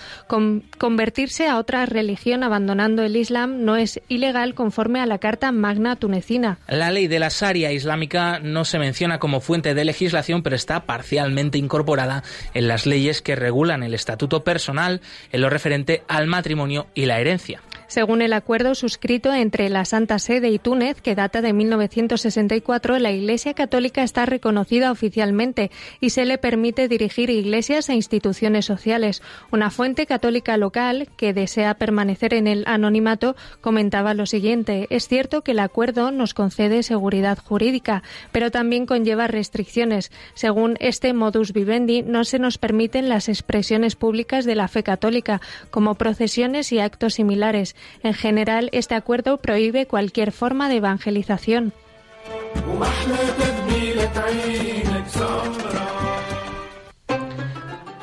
[0.77, 5.95] convertirse a otra religión abandonando el Islam no es ilegal conforme a la Carta Magna
[5.95, 6.59] tunecina.
[6.67, 10.85] La ley de la Sharia islámica no se menciona como fuente de legislación, pero está
[10.85, 15.01] parcialmente incorporada en las leyes que regulan el estatuto personal
[15.31, 20.19] en lo referente al matrimonio y la herencia según el acuerdo suscrito entre la Santa
[20.19, 26.25] Sede y Túnez, que data de 1964, la Iglesia Católica está reconocida oficialmente y se
[26.25, 29.23] le permite dirigir iglesias e instituciones sociales.
[29.51, 34.85] Una fuente católica local que desea permanecer en el anonimato comentaba lo siguiente.
[34.91, 40.11] Es cierto que el acuerdo nos concede seguridad jurídica, pero también conlleva restricciones.
[40.35, 45.41] Según este modus vivendi, no se nos permiten las expresiones públicas de la fe católica,
[45.71, 47.75] como procesiones y actos similares.
[48.03, 51.73] En general, este acuerdo prohíbe cualquier forma de evangelización.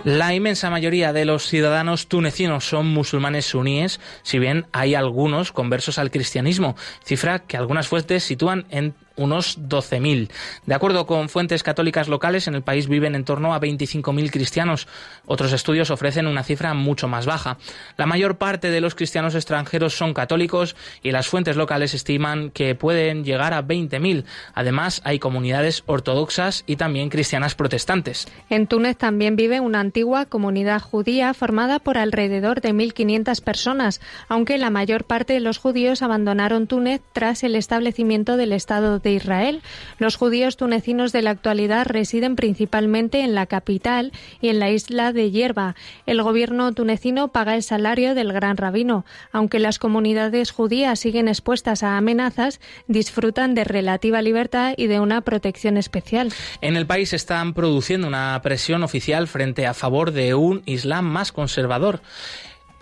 [0.05, 5.99] La inmensa mayoría de los ciudadanos tunecinos son musulmanes suníes, si bien hay algunos conversos
[5.99, 10.31] al cristianismo, cifra que algunas fuentes sitúan en unos 12.000.
[10.67, 14.89] De acuerdo con fuentes católicas locales, en el país viven en torno a 25.000 cristianos.
[15.27, 17.59] Otros estudios ofrecen una cifra mucho más baja.
[17.97, 22.75] La mayor parte de los cristianos extranjeros son católicos y las fuentes locales estiman que
[22.75, 24.25] pueden llegar a 20.000.
[24.55, 28.29] Además, hay comunidades ortodoxas y también cristianas protestantes.
[28.51, 34.59] En Túnez también vive una antigua comunidad judía formada por alrededor de 1.500 personas, aunque
[34.59, 39.63] la mayor parte de los judíos abandonaron Túnez tras el establecimiento del Estado de Israel.
[39.99, 45.13] Los judíos tunecinos de la actualidad residen principalmente en la capital y en la isla
[45.13, 45.75] de Hierba.
[46.07, 49.05] El gobierno tunecino paga el salario del gran rabino.
[49.33, 55.21] Aunque las comunidades judías siguen expuestas a amenazas, disfrutan de relativa libertad y de una
[55.21, 56.33] protección especial.
[56.61, 61.33] En el país están produciendo una presión oficial frente a favor de un Islam más
[61.33, 62.01] conservador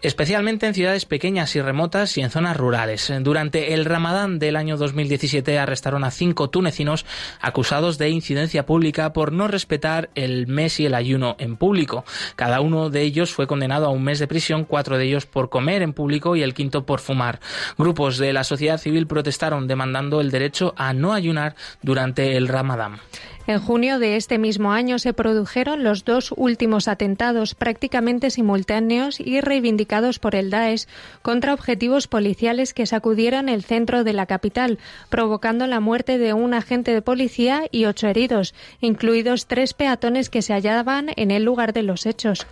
[0.05, 3.11] especialmente en ciudades pequeñas y remotas y en zonas rurales.
[3.21, 7.07] Durante el Ramadán del año 2017 arrestaron a cinco tunecinos
[7.41, 12.05] acusados de incidencia pública por no respetar el mes y el ayuno en público.
[12.37, 15.49] Cada uno de ellos fue condenado a un mes de prisión, cuatro de ellos por
[15.49, 17.41] comer en público y el quinto por fumar.
[17.79, 23.01] Grupos de la sociedad civil protestaron demandando el derecho a no ayunar durante el Ramadán.
[23.47, 29.43] En junio de este mismo año se produjeron los dos últimos atentados prácticamente simultáneos y
[29.43, 30.87] reivindicados por el Daesh
[31.21, 34.79] contra objetivos policiales que sacudieron el centro de la capital,
[35.11, 40.41] provocando la muerte de un agente de policía y ocho heridos, incluidos tres peatones que
[40.41, 42.47] se hallaban en el lugar de los hechos.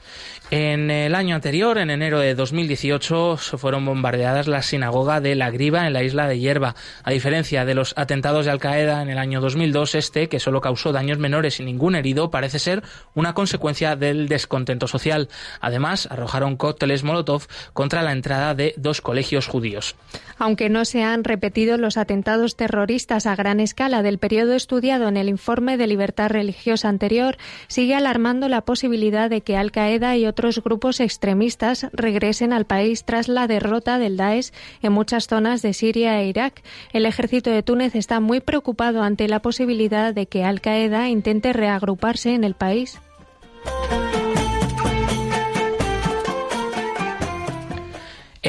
[0.51, 5.51] En el año anterior, en enero de 2018, se fueron bombardeadas la sinagoga de La
[5.51, 6.75] Griba en la isla de Hierba.
[7.03, 10.61] A diferencia de los atentados de Al Qaeda en el año 2002, este, que solo
[10.61, 12.83] causó daños menores y ningún herido, parece ser
[13.15, 15.29] una consecuencia del descontento social.
[15.61, 19.95] Además, arrojaron cócteles Molotov contra la entrada de dos colegios judíos.
[20.39, 25.17] Aunque no se han repetido los atentados terroristas a gran escala del periodo estudiado en
[25.17, 27.37] el informe de libertad religiosa anterior,
[27.69, 33.05] sigue alarmando la posibilidad de que Al Qaeda y otros grupos extremistas regresen al país
[33.05, 34.53] tras la derrota del Daesh
[34.83, 36.63] en muchas zonas de Siria e Irak.
[36.93, 41.53] El ejército de Túnez está muy preocupado ante la posibilidad de que Al Qaeda intente
[41.53, 42.99] reagruparse en el país.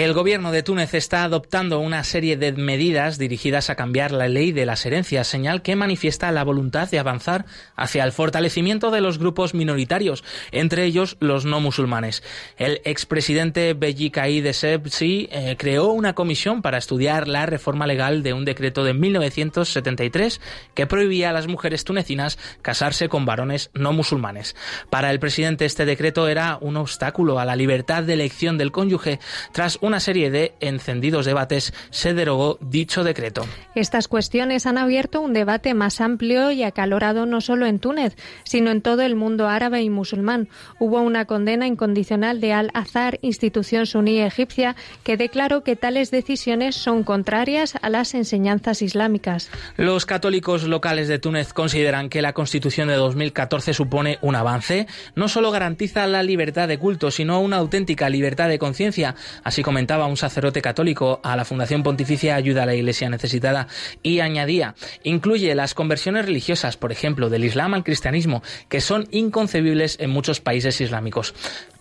[0.04, 4.52] El gobierno de Túnez está adoptando una serie de medidas dirigidas a cambiar la ley
[4.52, 7.46] de las herencias, señal que manifiesta la voluntad de avanzar
[7.78, 12.22] hacia el fortalecimiento de los grupos minoritarios, entre ellos los no musulmanes.
[12.58, 18.34] El expresidente Beji Caid Essebsi eh, creó una comisión para estudiar la reforma legal de
[18.34, 20.42] un decreto de 1973
[20.74, 24.54] que prohibía a las mujeres tunecinas casarse con varones no musulmanes.
[24.90, 29.22] Para el presidente este decreto era un obstáculo a la libertad de elección del cónyuge
[29.54, 33.46] tras una serie de encendidos debates se derogó dicho decreto.
[33.76, 38.72] Estas cuestiones han abierto un debate más amplio y acalorado no solo en Túnez, sino
[38.72, 40.50] en todo el mundo árabe y musulmán.
[40.80, 47.04] Hubo una condena incondicional de Al-Azhar, institución suní egipcia, que declaró que tales decisiones son
[47.04, 49.50] contrarias a las enseñanzas islámicas.
[49.78, 54.88] Los católicos locales de Túnez consideran que la Constitución de 2014 supone un avance.
[55.16, 59.73] No solo garantiza la libertad de culto, sino una auténtica libertad de conciencia, así como
[59.74, 63.68] comentaba un sacerdote católico a la Fundación Pontificia Ayuda a la Iglesia Necesitada
[64.04, 69.98] y añadía, incluye las conversiones religiosas, por ejemplo, del Islam al cristianismo, que son inconcebibles
[70.00, 71.34] en muchos países islámicos.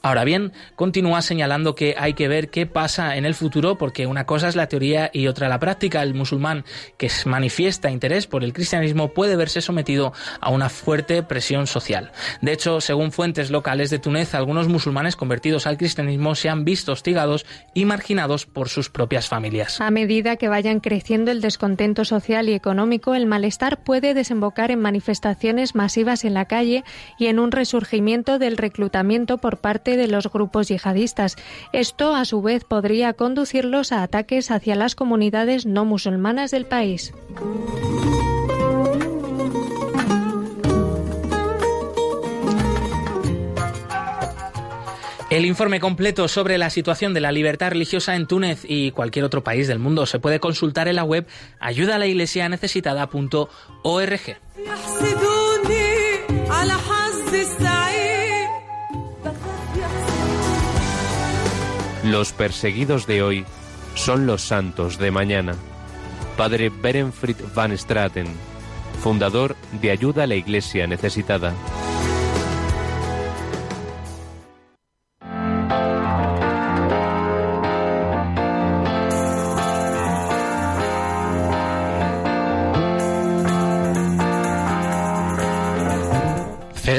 [0.04, 4.26] Ahora bien, continúa señalando que hay que ver qué pasa en el futuro porque una
[4.26, 6.02] cosa es la teoría y otra la práctica.
[6.02, 6.64] El musulmán
[6.96, 12.10] que manifiesta interés por el cristianismo puede verse sometido a una fuerte presión social.
[12.40, 16.90] De hecho, según fuentes locales de Túnez, algunos musulmanes convertidos al cristianismo se han visto
[16.90, 19.80] hostigados y marginados por sus propias familias.
[19.80, 24.80] A medida que vayan creciendo el descontento social y económico, el malestar puede desembocar en
[24.80, 26.84] manifestaciones masivas en la calle
[27.18, 31.36] y en un resurgimiento del reclutamiento por parte de los grupos yihadistas.
[31.72, 37.12] Esto, a su vez, podría conducirlos a ataques hacia las comunidades no musulmanas del país.
[45.32, 49.42] El informe completo sobre la situación de la libertad religiosa en Túnez y cualquier otro
[49.42, 51.26] país del mundo se puede consultar en la web
[51.58, 54.20] ayudalaiglesianecesitada.org.
[62.04, 63.46] Los perseguidos de hoy
[63.94, 65.54] son los santos de mañana.
[66.36, 68.26] Padre Berenfried van Straten,
[69.02, 71.54] fundador de Ayuda a la Iglesia Necesitada.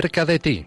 [0.04, 0.66] Cerca de ti.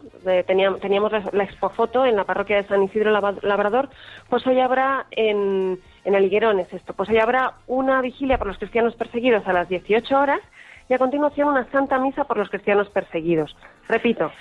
[0.45, 3.89] teníamos, teníamos la, expofoto en la parroquia de San Isidro Labrador,
[4.29, 8.47] pues hoy habrá en, en el Higuerón, es esto, pues hoy habrá una vigilia por
[8.47, 10.41] los cristianos perseguidos a las 18 horas
[10.89, 13.55] y a continuación una santa misa por los cristianos perseguidos.
[13.87, 14.31] Repito,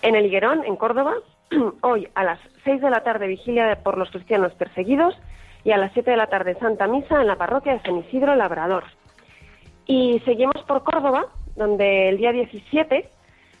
[0.00, 1.14] en el Higuerón, en Córdoba,
[1.82, 5.14] hoy a las 6 de la tarde vigilia por los cristianos perseguidos
[5.64, 8.34] y a las 7 de la tarde Santa Misa en la parroquia de San Isidro
[8.34, 8.84] Labrador.
[9.86, 13.08] Y seguimos por Córdoba, donde el día 17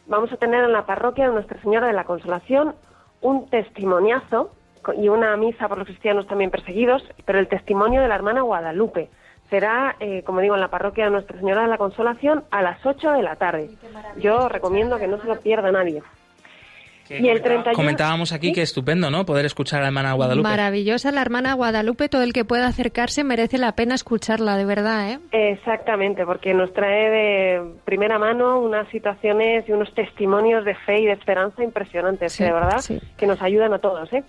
[0.06, 2.74] vamos a tener en la parroquia de Nuestra Señora de la Consolación
[3.20, 4.52] un testimoniazo
[4.96, 9.10] y una misa por los cristianos también perseguidos, pero el testimonio de la hermana Guadalupe.
[9.48, 12.84] Será, eh, como digo, en la parroquia de Nuestra Señora de la Consolación a las
[12.84, 13.70] 8 de la tarde.
[14.16, 16.02] Yo recomiendo que no se lo pierda nadie.
[17.20, 17.74] Y el 31...
[17.74, 19.26] Comentábamos aquí que estupendo, ¿no?
[19.26, 20.48] Poder escuchar a la hermana Guadalupe.
[20.48, 22.08] Maravillosa la hermana Guadalupe.
[22.08, 25.18] Todo el que pueda acercarse merece la pena escucharla, de verdad, ¿eh?
[25.32, 31.06] Exactamente, porque nos trae de primera mano unas situaciones y unos testimonios de fe y
[31.06, 32.82] de esperanza impresionantes, de verdad,
[33.16, 34.24] que nos ayudan a todos, ¿eh?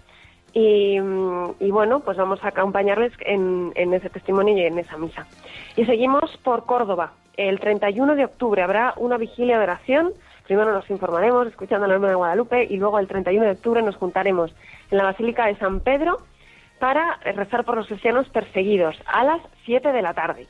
[0.53, 5.25] Y, y, bueno, pues vamos a acompañarles en, en, ese testimonio y en esa misa.
[5.75, 7.13] Y seguimos por Córdoba.
[7.35, 10.11] El 31 de octubre habrá una vigilia de oración.
[10.45, 13.95] Primero nos informaremos escuchando la Hermana de Guadalupe y luego el 31 de octubre nos
[13.95, 14.53] juntaremos
[14.91, 16.17] en la Basílica de San Pedro
[16.79, 20.47] para rezar por los cristianos perseguidos a las 7 de la tarde.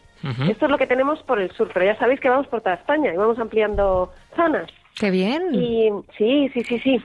[0.49, 2.75] Esto es lo que tenemos por el sur, pero ya sabéis que vamos por toda
[2.75, 4.67] España y vamos ampliando zonas.
[4.95, 5.53] ¡Qué bien!
[5.53, 7.03] Y sí, sí, sí, sí.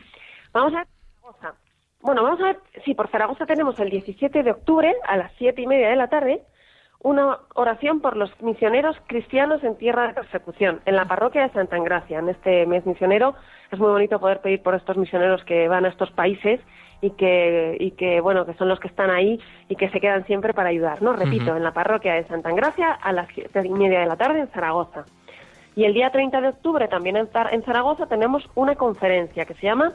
[0.53, 0.87] Vamos a
[1.21, 1.55] Zaragoza.
[2.01, 5.61] Bueno, vamos a ver, sí, por Zaragoza tenemos el 17 de octubre a las 7
[5.61, 6.43] y media de la tarde
[7.01, 11.77] una oración por los misioneros cristianos en tierra de persecución, en la parroquia de Santa
[11.77, 12.19] Engracia.
[12.19, 13.35] En este mes misionero
[13.71, 16.61] es muy bonito poder pedir por estos misioneros que van a estos países
[17.01, 20.27] y que, y que bueno, que son los que están ahí y que se quedan
[20.27, 21.13] siempre para ayudar, ¿no?
[21.13, 24.41] Repito, en la parroquia de Santa Engracia a las siete y media de la tarde
[24.41, 25.05] en Zaragoza.
[25.77, 29.63] Y el día 30 de octubre también en, en Zaragoza tenemos una conferencia que se
[29.63, 29.93] llama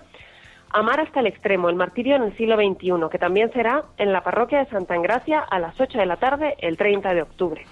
[0.73, 4.21] Amar hasta el extremo, el martirio en el siglo XXI, que también será en la
[4.21, 7.65] parroquia de Santa Engracia a las 8 de la tarde el 30 de octubre.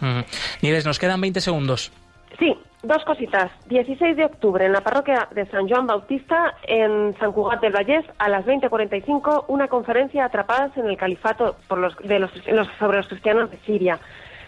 [0.61, 1.91] Nieves, nos quedan 20 segundos.
[2.39, 3.51] Sí, dos cositas.
[3.67, 8.05] 16 de octubre en la parroquia de San Juan Bautista en San Cugat del Vallés
[8.19, 12.31] a las 20.45 una conferencia atrapadas en el califato por los, de los,
[12.79, 13.99] sobre los cristianos de Siria.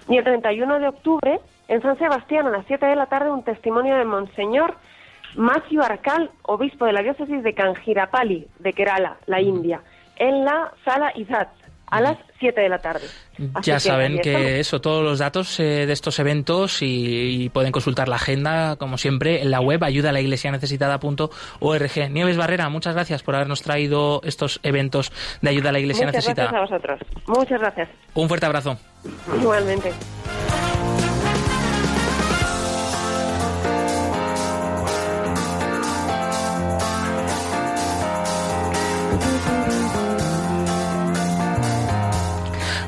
[0.10, 3.44] Y el 31 de octubre en San Sebastián a las 7 de la tarde un
[3.44, 4.76] testimonio de Monseñor
[5.36, 9.82] Matthew Arcal, obispo de la diócesis de Kanjirapali, de Kerala, la India,
[10.18, 11.50] en la sala Izat,
[11.94, 13.06] a las 7 de la tarde.
[13.62, 18.16] ya saben que eso, todos los datos eh, de estos eventos y, pueden consultar la
[18.16, 22.10] agenda, como siempre, en la web ayuda a la iglesia necesitada.org.
[22.10, 25.12] Nieves Barrera, muchas gracias por habernos traído estos eventos
[25.42, 26.50] de ayuda a la iglesia necesitada.
[26.50, 27.38] Muchas gracias a vosotros.
[27.38, 27.90] Muchas gracias.
[28.16, 28.78] Un fuerte abrazo.
[29.40, 29.92] Igualmente.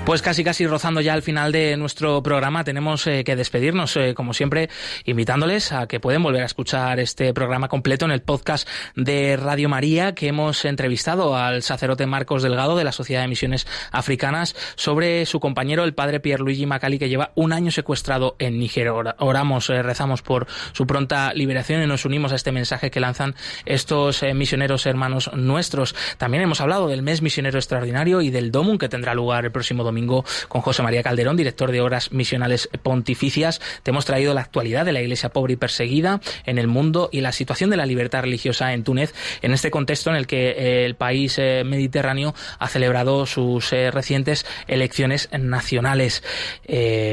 [0.05, 4.13] Pues casi casi rozando ya al final de nuestro programa, tenemos eh, que despedirnos, eh,
[4.13, 4.69] como siempre,
[5.03, 9.67] invitándoles a que pueden volver a escuchar este programa completo en el podcast de Radio
[9.67, 15.25] María, que hemos entrevistado al sacerdote Marcos Delgado de la Sociedad de Misiones Africanas sobre
[15.25, 18.89] su compañero, el padre Pierluigi Macali, que lleva un año secuestrado en Níger.
[18.89, 23.33] Oramos, eh, rezamos por su pronta liberación y nos unimos a este mensaje que lanzan
[23.65, 25.95] estos misioneros hermanos nuestros.
[26.19, 29.83] También hemos hablado del mes misionero extraordinario y del DOMUN que tendrá lugar el próximo
[29.83, 33.61] domingo domingo con José María Calderón, director de Horas Misionales Pontificias.
[33.81, 37.21] Te hemos traído la actualidad de la Iglesia pobre y perseguida en el mundo y
[37.21, 40.85] la situación de la libertad religiosa en Túnez en este contexto en el que eh,
[40.85, 46.23] el país eh, mediterráneo ha celebrado sus eh, recientes elecciones nacionales.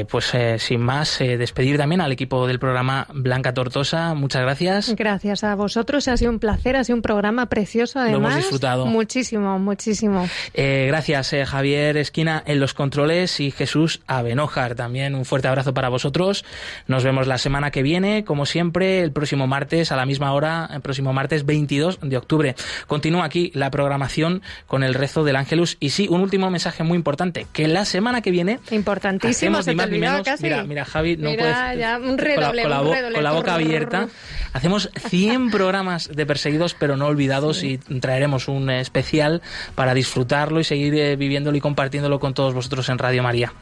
[0.09, 4.13] pues sin más, despedir también al equipo del programa Blanca Tortosa.
[4.13, 4.93] Muchas gracias.
[4.95, 6.07] Gracias a vosotros.
[6.07, 8.19] Ha sido un placer, ha sido un programa precioso además.
[8.19, 8.85] Lo hemos disfrutado.
[8.85, 10.27] Muchísimo, muchísimo.
[10.53, 14.75] gracias, Javier Esquina en los controles y Jesús Abenojar.
[14.75, 16.45] También un fuerte abrazo para vosotros.
[16.87, 20.69] Nos vemos la semana que viene, como siempre, el próximo martes a la misma hora,
[20.73, 22.55] el próximo martes 22 de octubre.
[22.87, 25.77] Continúa aquí la programación con el rezo del Ángelus.
[25.79, 28.59] Y sí, un último mensaje muy importante, que la semana que viene...
[28.71, 31.77] Importantísimo, se te Mira, mira, Javi, no puedes...
[31.77, 34.07] Ya, un redoble, con, la, con la boca abierta.
[34.53, 39.41] Hacemos 100 programas de perseguidos, pero no olvidados, y traeremos un especial
[39.75, 43.53] para disfrutarlo y seguir eh, viviéndolo y compartiéndolo con todos vosotros en Radio María.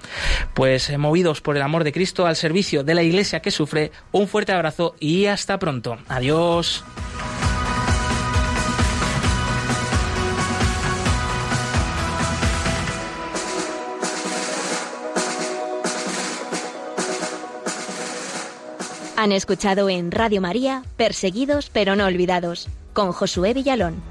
[0.53, 3.91] Pues eh, movidos por el amor de Cristo al servicio de la Iglesia que sufre,
[4.11, 5.97] un fuerte abrazo y hasta pronto.
[6.07, 6.83] Adiós.
[19.17, 24.01] Han escuchado en Radio María Perseguidos pero no olvidados con Josué Villalón.